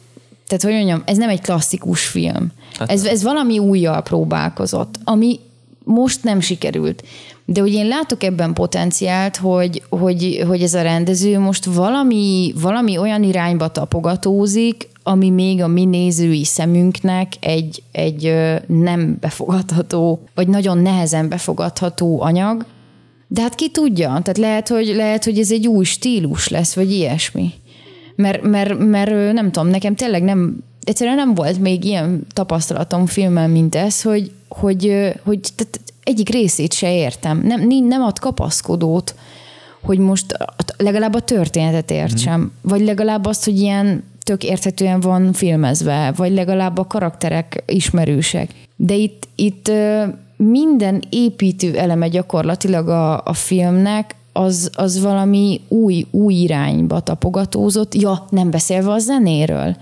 tehát 0.52 0.76
hogy 0.76 0.86
mondjam, 0.86 1.02
ez 1.06 1.16
nem 1.16 1.28
egy 1.28 1.40
klasszikus 1.40 2.06
film. 2.06 2.52
Hát 2.78 2.90
ez, 2.90 3.04
ez 3.04 3.22
valami 3.22 3.58
újjal 3.58 4.02
próbálkozott, 4.02 4.94
ami 5.04 5.38
most 5.84 6.24
nem 6.24 6.40
sikerült. 6.40 7.04
De 7.44 7.60
hogy 7.60 7.72
én 7.72 7.86
látok 7.86 8.22
ebben 8.22 8.52
potenciált, 8.52 9.36
hogy, 9.36 9.82
hogy, 9.88 10.44
hogy 10.46 10.62
ez 10.62 10.74
a 10.74 10.82
rendező 10.82 11.38
most 11.38 11.64
valami, 11.64 12.52
valami 12.60 12.98
olyan 12.98 13.22
irányba 13.22 13.68
tapogatózik, 13.68 14.88
ami 15.02 15.30
még 15.30 15.62
a 15.62 15.66
mi 15.66 15.84
nézői 15.84 16.44
szemünknek 16.44 17.32
egy, 17.40 17.82
egy 17.92 18.34
nem 18.66 19.16
befogadható, 19.20 20.20
vagy 20.34 20.48
nagyon 20.48 20.78
nehezen 20.78 21.28
befogadható 21.28 22.20
anyag. 22.20 22.66
De 23.28 23.40
hát 23.40 23.54
ki 23.54 23.70
tudja, 23.70 24.06
tehát 24.06 24.38
lehet, 24.38 24.68
hogy, 24.68 24.86
lehet, 24.86 25.24
hogy 25.24 25.38
ez 25.38 25.50
egy 25.50 25.66
új 25.66 25.84
stílus 25.84 26.48
lesz, 26.48 26.74
vagy 26.74 26.92
ilyesmi. 26.92 27.52
Mert, 28.14 28.42
mert, 28.42 28.78
mert 28.78 29.32
nem 29.32 29.50
tudom, 29.50 29.68
nekem 29.68 29.94
tényleg 29.94 30.22
nem, 30.22 30.64
egyszerűen 30.84 31.16
nem 31.16 31.34
volt 31.34 31.58
még 31.58 31.84
ilyen 31.84 32.26
tapasztalatom 32.32 33.06
filmmel, 33.06 33.48
mint 33.48 33.74
ez, 33.74 34.02
hogy, 34.02 34.30
hogy, 34.48 35.12
hogy 35.22 35.40
egyik 36.04 36.28
részét 36.28 36.72
se 36.72 36.94
értem. 36.94 37.40
Nem, 37.44 37.60
nem 37.66 38.02
ad 38.02 38.18
kapaszkodót, 38.18 39.14
hogy 39.82 39.98
most 39.98 40.36
legalább 40.76 41.14
a 41.14 41.20
történetet 41.20 41.90
értsem, 41.90 42.40
mm. 42.40 42.44
vagy 42.60 42.80
legalább 42.80 43.26
azt, 43.26 43.44
hogy 43.44 43.58
ilyen 43.58 44.04
tök 44.24 44.44
érthetően 44.44 45.00
van 45.00 45.32
filmezve, 45.32 46.12
vagy 46.16 46.32
legalább 46.32 46.78
a 46.78 46.86
karakterek 46.86 47.62
ismerősek. 47.66 48.50
De 48.76 48.94
itt, 48.94 49.28
itt 49.34 49.70
minden 50.36 51.02
építő 51.10 51.76
eleme 51.76 52.08
gyakorlatilag 52.08 52.88
a, 52.88 53.24
a 53.24 53.32
filmnek 53.32 54.14
az, 54.32 54.70
az 54.74 55.00
valami 55.00 55.60
új, 55.68 56.06
új 56.10 56.34
irányba 56.34 57.00
tapogatózott, 57.00 57.94
ja, 57.94 58.26
nem 58.30 58.50
beszélve 58.50 58.92
a 58.92 58.98
zenéről. 58.98 59.76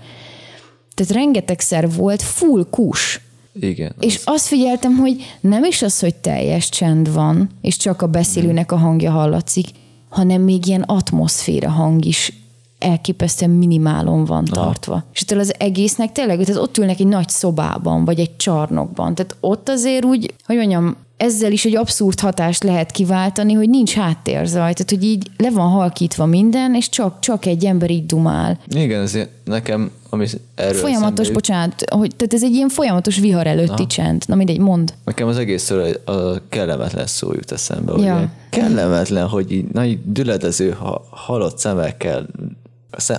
Tehát 0.93 1.13
rengetegszer 1.13 1.91
volt 1.91 2.21
full 2.21 2.65
kus. 2.69 3.21
Igen. 3.53 3.95
És 3.99 4.15
az... 4.15 4.21
azt 4.25 4.47
figyeltem, 4.47 4.95
hogy 4.95 5.37
nem 5.39 5.63
is 5.63 5.81
az, 5.81 5.99
hogy 5.99 6.15
teljes 6.15 6.69
csend 6.69 7.13
van, 7.13 7.49
és 7.61 7.77
csak 7.77 8.01
a 8.01 8.07
beszélőnek 8.07 8.71
a 8.71 8.77
hangja 8.77 9.11
hallatszik, 9.11 9.67
hanem 10.09 10.41
még 10.41 10.67
ilyen 10.67 10.81
atmoszféra 10.81 11.69
hang 11.69 12.05
is 12.05 12.33
elképesztően 12.79 13.51
minimálon 13.51 14.25
van 14.25 14.45
Aha. 14.51 14.63
tartva. 14.63 15.03
És 15.13 15.21
ettől 15.21 15.39
az 15.39 15.53
egésznek 15.57 16.11
tényleg, 16.11 16.43
tehát 16.43 16.61
ott 16.61 16.77
ülnek 16.77 16.99
egy 16.99 17.07
nagy 17.07 17.29
szobában, 17.29 18.05
vagy 18.05 18.19
egy 18.19 18.35
csarnokban. 18.35 19.15
Tehát 19.15 19.35
ott 19.39 19.69
azért 19.69 20.05
úgy, 20.05 20.33
hogy 20.45 20.55
mondjam, 20.55 20.95
ezzel 21.21 21.51
is 21.51 21.65
egy 21.65 21.75
abszurd 21.75 22.19
hatást 22.19 22.63
lehet 22.63 22.91
kiváltani, 22.91 23.53
hogy 23.53 23.69
nincs 23.69 23.93
háttérzaj, 23.93 24.73
tehát 24.73 24.89
hogy 24.89 25.03
így 25.03 25.27
le 25.37 25.49
van 25.49 25.69
halkítva 25.69 26.25
minden, 26.25 26.75
és 26.75 26.89
csak, 26.89 27.19
csak 27.19 27.45
egy 27.45 27.65
ember 27.65 27.89
így 27.89 28.05
dumál. 28.05 28.59
Igen, 28.67 29.01
ez 29.01 29.17
nekem, 29.43 29.91
ami 30.09 30.27
erről 30.55 30.79
Folyamatos, 30.79 31.25
szemben... 31.25 31.33
bocsánat, 31.33 31.83
hogy, 31.89 32.15
tehát 32.15 32.33
ez 32.33 32.43
egy 32.43 32.53
ilyen 32.53 32.69
folyamatos 32.69 33.19
vihar 33.19 33.47
előtti 33.47 33.81
Na. 33.81 33.87
csend. 33.87 34.23
Na 34.27 34.35
mindegy, 34.35 34.59
mond. 34.59 34.93
Nekem 35.05 35.27
az 35.27 35.37
egészről 35.37 35.95
a 36.05 36.41
kellemetlen 36.49 37.07
szó 37.07 37.33
jut 37.33 37.51
eszembe. 37.51 37.91
Ja. 37.91 38.15
Ugye? 38.15 38.25
Kellemetlen, 38.49 39.27
hogy 39.27 39.51
így 39.51 39.65
nagy 39.71 39.99
düledező 40.05 40.77
halott 41.09 41.57
szemekkel 41.57 42.25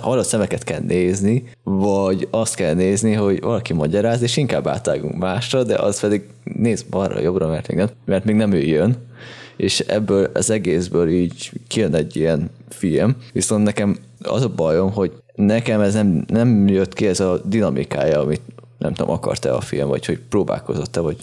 halott 0.01 0.25
szemeket 0.25 0.63
kell 0.63 0.79
nézni, 0.79 1.49
vagy 1.63 2.27
azt 2.31 2.55
kell 2.55 2.73
nézni, 2.73 3.13
hogy 3.13 3.41
valaki 3.41 3.73
magyaráz, 3.73 4.21
és 4.21 4.37
inkább 4.37 4.67
átágunk 4.67 5.17
másra, 5.17 5.63
de 5.63 5.75
az 5.75 5.99
pedig 5.99 6.27
néz 6.43 6.81
balra, 6.89 7.19
jobbra, 7.19 7.47
mert 7.47 7.67
még 7.67 7.77
nem, 7.77 7.89
mert 8.05 8.25
még 8.25 8.35
nem 8.35 8.51
ő 8.51 8.61
jön, 8.61 8.95
és 9.57 9.79
ebből 9.79 10.29
az 10.33 10.49
egészből 10.49 11.09
így 11.09 11.51
kijön 11.67 11.95
egy 11.95 12.15
ilyen 12.15 12.49
film. 12.69 13.15
Viszont 13.31 13.63
nekem 13.63 13.97
az 14.21 14.41
a 14.41 14.49
bajom, 14.49 14.91
hogy 14.91 15.11
nekem 15.35 15.81
ez 15.81 15.93
nem, 15.93 16.23
nem 16.27 16.67
jött 16.67 16.93
ki 16.93 17.07
ez 17.07 17.19
a 17.19 17.41
dinamikája, 17.45 18.19
amit 18.19 18.41
nem 18.77 18.93
tudom, 18.93 19.13
akart-e 19.13 19.55
a 19.55 19.61
film, 19.61 19.87
vagy 19.87 20.05
hogy 20.05 20.19
próbálkozott-e, 20.29 20.99
vagy 20.99 21.17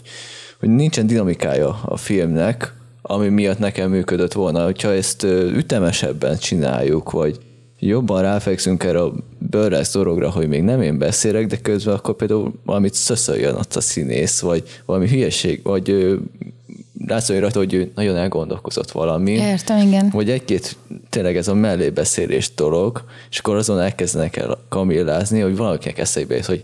hogy 0.59 0.69
nincsen 0.69 1.07
dinamikája 1.07 1.79
a 1.85 1.97
filmnek, 1.97 2.73
ami 3.01 3.27
miatt 3.27 3.59
nekem 3.59 3.89
működött 3.89 4.33
volna. 4.33 4.63
Hogyha 4.63 4.93
ezt 4.93 5.23
ütemesebben 5.53 6.37
csináljuk, 6.37 7.11
vagy 7.11 7.39
jobban 7.87 8.21
ráfekszünk 8.21 8.83
erre 8.83 9.01
a 9.01 9.13
bőrrez 9.37 9.91
dologra, 9.91 10.29
hogy 10.29 10.47
még 10.47 10.61
nem 10.61 10.81
én 10.81 10.97
beszélek, 10.97 11.47
de 11.47 11.57
közben 11.57 11.93
akkor 11.93 12.15
például 12.15 12.53
valamit 12.65 12.93
szöszöljön 12.93 13.55
ott 13.55 13.75
a 13.75 13.81
színész, 13.81 14.39
vagy 14.39 14.63
valami 14.85 15.07
hülyeség, 15.07 15.59
vagy 15.63 16.17
látszódjon 17.07 17.43
rajta, 17.43 17.59
hogy 17.59 17.73
ő 17.73 17.91
nagyon 17.95 18.15
elgondolkozott 18.15 18.91
valami. 18.91 19.31
Értem, 19.31 19.87
igen. 19.87 20.09
Vagy 20.11 20.29
egy-két 20.29 20.75
tényleg 21.09 21.37
ez 21.37 21.47
a 21.47 21.53
mellébeszélés 21.53 22.53
dolog, 22.55 23.03
és 23.29 23.39
akkor 23.39 23.55
azon 23.55 23.79
elkezdenek 23.79 24.35
el 24.35 24.57
kamillázni, 24.69 25.39
hogy 25.39 25.55
valakinek 25.55 25.97
eszébe 25.97 26.35
jut, 26.35 26.45
hogy 26.45 26.63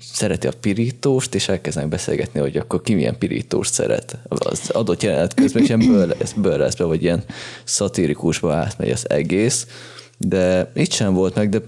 szereti 0.00 0.46
a 0.46 0.52
pirítóst, 0.60 1.34
és 1.34 1.48
elkezdenek 1.48 1.88
beszélgetni, 1.88 2.40
hogy 2.40 2.56
akkor 2.56 2.82
ki 2.82 2.94
milyen 2.94 3.18
pirítóst 3.18 3.72
szeret. 3.72 4.18
Az 4.28 4.70
adott 4.70 5.02
jelenet 5.02 5.34
közben, 5.34 5.62
és 5.62 5.68
ilyen 5.68 6.14
bőrleszbe, 6.36 6.84
vagy 6.84 7.02
ilyen 7.02 7.22
szatirikusba 7.64 8.54
átmegy 8.54 8.90
az 8.90 9.10
egész, 9.10 9.66
de 10.18 10.70
itt 10.74 10.92
sem 10.92 11.14
volt 11.14 11.34
meg, 11.34 11.48
de 11.48 11.60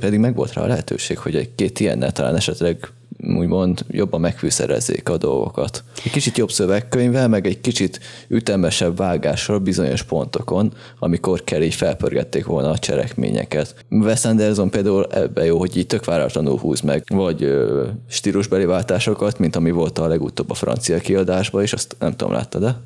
pedig 0.00 0.18
meg 0.18 0.34
volt 0.34 0.52
rá 0.52 0.62
a 0.62 0.66
lehetőség, 0.66 1.18
hogy 1.18 1.36
egy-két 1.36 1.80
ilyennel 1.80 2.12
talán 2.12 2.36
esetleg 2.36 2.90
úgymond 3.34 3.84
jobban 3.88 4.20
megfűszerezzék 4.20 5.08
a 5.08 5.16
dolgokat. 5.16 5.84
Egy 6.04 6.10
kicsit 6.10 6.36
jobb 6.36 6.50
szövegkönyvvel, 6.50 7.28
meg 7.28 7.46
egy 7.46 7.60
kicsit 7.60 8.00
ütemesebb 8.28 8.96
vágással 8.96 9.58
bizonyos 9.58 10.02
pontokon, 10.02 10.72
amikor 10.98 11.44
kell 11.44 11.62
így 11.62 11.74
felpörgették 11.74 12.46
volna 12.46 12.70
a 12.70 12.78
cselekményeket. 12.78 13.74
Wes 13.90 14.24
Anderson 14.24 14.70
például 14.70 15.06
ebbe 15.10 15.44
jó, 15.44 15.58
hogy 15.58 15.76
így 15.76 15.86
tök 15.86 16.04
váratlanul 16.04 16.58
húz 16.58 16.80
meg, 16.80 17.04
vagy 17.08 17.42
ö, 17.42 17.86
stílusbeli 18.08 18.64
váltásokat, 18.64 19.38
mint 19.38 19.56
ami 19.56 19.70
volt 19.70 19.98
a 19.98 20.06
legutóbb 20.06 20.50
a 20.50 20.54
francia 20.54 20.98
kiadásban 20.98 21.62
is, 21.62 21.72
azt 21.72 21.96
nem 21.98 22.16
tudom, 22.16 22.32
láttad-e? 22.32 22.80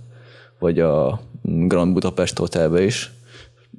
Vagy 0.59 0.81
a 0.81 1.21
Grand 1.43 1.93
Budapest 1.93 2.39
Hotelbe 2.39 2.83
is, 2.83 3.13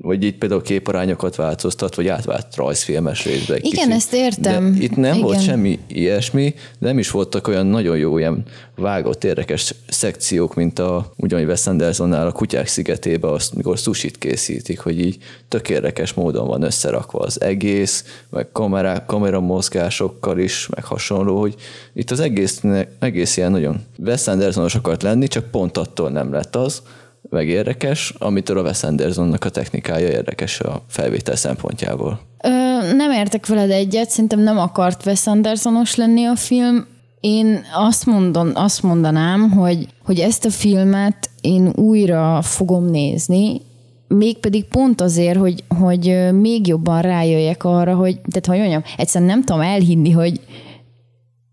vagy 0.02 0.24
itt 0.24 0.38
például 0.38 0.62
képarányokat 0.62 1.36
változtat, 1.36 1.96
vagy 1.96 2.08
átvált 2.08 2.56
rajzfilmes 2.56 3.26
részbe. 3.26 3.58
Igen, 3.58 3.70
kicsit. 3.70 3.92
ezt 3.92 4.14
értem. 4.14 4.74
De 4.74 4.84
itt 4.84 4.96
nem 4.96 5.14
Igen. 5.14 5.22
volt 5.22 5.44
semmi 5.44 5.80
ilyesmi, 5.88 6.54
de 6.80 6.88
nem 6.88 7.00
is 7.00 7.12
voltak 7.12 7.48
olyan 7.48 7.66
nagyon 7.66 7.98
jó 7.98 8.18
ilyen 8.18 8.44
vágott, 8.76 9.24
érdekes 9.24 9.74
szekciók, 9.88 10.56
mint 10.56 10.80
a 10.80 11.14
ugyanúgy 11.18 11.48
Wes 11.48 11.68
Andersonnál 11.68 12.28
a 12.28 12.32
Kutyák 12.32 12.68
szigetébe, 12.68 13.32
azt, 13.32 13.54
mikor 13.54 13.78
sushit 13.78 14.18
készítik, 14.18 14.80
hogy 14.80 15.00
így 15.00 15.18
tök 15.48 15.70
érdekes 15.70 16.14
módon 16.14 16.48
van 16.48 16.62
összerakva 16.62 17.20
az 17.20 17.42
egész, 17.42 18.24
meg 18.30 18.52
kamerák, 18.52 19.06
kameramozgásokkal 19.06 20.40
is, 20.40 20.68
meg 20.68 20.84
hasonló, 20.84 21.40
hogy 21.40 21.56
itt 21.94 22.12
az 22.12 22.20
egész, 22.20 22.62
egész 23.00 23.38
ilyen 23.38 23.52
nagyon 23.52 23.86
Wes 23.98 24.28
Andersonos 24.28 24.76
akart 24.76 25.04
lenni, 25.04 25.28
csak 25.28 25.52
pont 25.52 25.78
attól 25.78 26.10
nem 26.10 26.34
lett 26.34 26.56
az, 26.56 26.82
meg 27.30 27.48
érdekes, 27.48 28.14
amitől 28.18 28.58
a 28.58 28.62
Wes 28.62 28.84
Andersonnak 28.84 29.46
a 29.46 29.50
technikája 29.50 30.08
érdekes 30.08 30.60
a 30.60 30.82
felvétel 30.88 31.36
szempontjából. 31.36 32.20
Ö, 32.44 32.50
nem 32.96 33.12
értek 33.12 33.48
veled 33.48 33.70
egyet, 33.70 34.10
szerintem 34.10 34.40
nem 34.40 34.58
akart 34.58 35.06
Wes 35.06 35.28
Andersonos 35.28 35.96
lenni 35.96 36.26
a 36.26 36.36
film. 36.36 36.86
Én 37.20 37.62
azt, 37.74 38.06
mondom, 38.06 38.52
azt 38.54 38.84
mondanám, 38.84 39.52
hogy, 39.52 39.88
hogy 40.04 40.20
ezt 40.20 40.46
a 40.46 40.50
filmet 40.50 41.30
én 41.42 41.72
újra 41.76 42.42
fogom 42.42 42.86
nézni, 42.86 43.62
mégpedig 44.08 44.66
pont 44.66 45.02
azért, 45.02 45.38
hogy, 45.38 45.64
hogy 45.80 46.32
még 46.32 46.68
jobban 46.68 47.02
rájöjjek 47.02 47.64
arra, 47.64 47.96
hogy, 47.96 48.14
tehát 48.14 48.46
hogy 48.46 48.58
mondjam, 48.58 48.84
egyszerűen 48.98 49.30
nem 49.30 49.44
tudom 49.44 49.62
elhinni, 49.62 50.12
hogy 50.12 50.40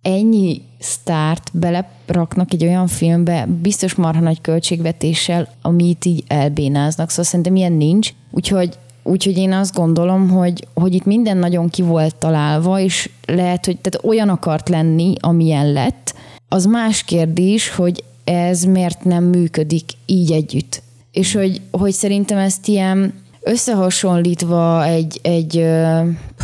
ennyi 0.03 0.63
sztárt 0.79 1.51
beleraknak 1.53 2.53
egy 2.53 2.65
olyan 2.65 2.87
filmbe, 2.87 3.47
biztos 3.63 3.95
marha 3.95 4.21
nagy 4.21 4.41
költségvetéssel, 4.41 5.49
amit 5.63 6.05
így 6.05 6.25
elbénáznak, 6.27 7.11
szóval 7.11 7.25
szerintem 7.25 7.57
ilyen 7.57 7.73
nincs. 7.73 8.13
Úgyhogy 8.31 8.79
Úgyhogy 9.03 9.39
én 9.39 9.53
azt 9.53 9.75
gondolom, 9.75 10.29
hogy, 10.29 10.67
hogy 10.75 10.95
itt 10.95 11.05
minden 11.05 11.37
nagyon 11.37 11.69
ki 11.69 11.83
volt 11.83 12.17
találva, 12.17 12.81
és 12.81 13.11
lehet, 13.27 13.65
hogy 13.65 13.79
tehát 13.79 14.07
olyan 14.09 14.29
akart 14.29 14.69
lenni, 14.69 15.15
amilyen 15.21 15.73
lett. 15.73 16.15
Az 16.49 16.65
más 16.65 17.05
kérdés, 17.05 17.69
hogy 17.69 18.05
ez 18.25 18.63
miért 18.63 19.05
nem 19.05 19.25
működik 19.25 19.85
így 20.07 20.33
együtt. 20.33 20.83
És 21.13 21.33
hogy, 21.33 21.61
hogy 21.71 21.93
szerintem 21.93 22.39
ezt 22.39 22.69
ilyen 22.69 23.15
összehasonlítva 23.49 24.85
egy, 24.85 25.21
egy 25.23 25.67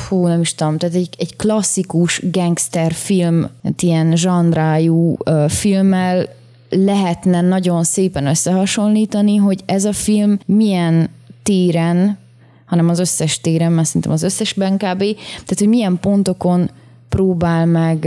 hú, 0.09 0.27
nem 0.27 0.41
is 0.41 0.55
tudom, 0.55 0.79
tehát 0.79 0.95
egy, 0.95 1.09
egy 1.19 1.37
klasszikus 1.37 2.23
gangster 2.31 2.93
film, 2.93 3.49
ilyen 3.79 4.17
zsandrájú 4.17 5.17
filmmel 5.49 6.29
lehetne 6.69 7.41
nagyon 7.41 7.85
szépen 7.85 8.27
összehasonlítani, 8.27 9.37
hogy 9.37 9.61
ez 9.67 9.85
a 9.85 9.93
film 9.93 10.39
milyen 10.47 11.09
téren, 11.43 12.19
hanem 12.65 12.89
az 12.89 12.99
összes 12.99 13.41
téren, 13.41 13.73
mert 13.73 13.87
szerintem 13.87 14.13
az 14.13 14.23
összesben 14.23 14.75
kb. 14.75 14.99
Tehát, 14.99 15.59
hogy 15.59 15.69
milyen 15.69 15.99
pontokon 16.01 16.71
próbál 17.09 17.67
meg 17.67 18.07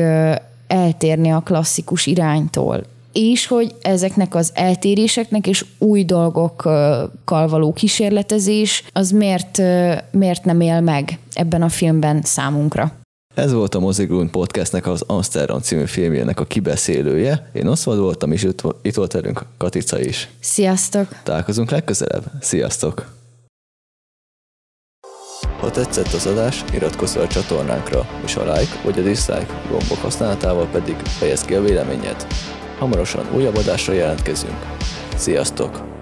eltérni 0.68 1.30
a 1.30 1.40
klasszikus 1.40 2.06
iránytól 2.06 2.84
és 3.18 3.48
hogy 3.48 3.76
ezeknek 3.82 4.36
az 4.36 4.52
eltéréseknek 4.54 5.48
és 5.48 5.66
új 5.78 6.04
dolgokkal 6.04 7.48
való 7.48 7.74
kísérletezés 7.74 8.84
az 8.94 9.12
miért, 9.12 9.58
miért 10.12 10.44
nem 10.44 10.62
él 10.62 10.82
meg 10.82 11.20
ebben 11.34 11.62
a 11.62 11.70
filmben 11.70 12.22
számunkra. 12.22 12.92
Ez 13.36 13.54
volt 13.54 13.76
a 13.76 13.80
Mozigrund 13.80 14.30
Podcastnek 14.30 14.88
az 14.88 15.04
Amsterdam 15.08 15.60
című 15.60 15.86
filmjének 15.86 16.40
a 16.40 16.46
kibeszélője. 16.46 17.50
Én 17.54 17.68
Oszvald 17.68 18.00
voltam, 18.00 18.32
és 18.32 18.44
itt, 18.44 18.62
itt 18.82 18.96
volt 18.96 19.14
velünk 19.14 19.46
Katica 19.58 20.00
is. 20.00 20.30
Sziasztok! 20.40 21.08
Találkozunk 21.24 21.72
legközelebb. 21.72 22.24
Sziasztok! 22.40 23.16
Ha 25.60 25.72
tetszett 25.72 26.14
az 26.14 26.26
adás, 26.26 26.64
iratkozz 26.74 27.14
fel 27.14 27.22
a 27.22 27.28
csatornánkra, 27.28 28.08
és 28.26 28.36
a 28.36 28.54
like 28.54 28.82
vagy 28.84 29.00
a 29.00 29.02
dislike 29.02 29.62
gombok 29.70 29.98
használatával 29.98 30.68
pedig 30.68 30.96
fejezd 30.96 31.46
ki 31.46 31.54
a 31.54 31.62
véleményed. 31.62 32.28
Hamarosan 32.78 33.26
újabb 33.36 33.56
adásra 33.56 33.94
jelentkezünk. 33.94 34.66
Sziasztok! 35.16 35.97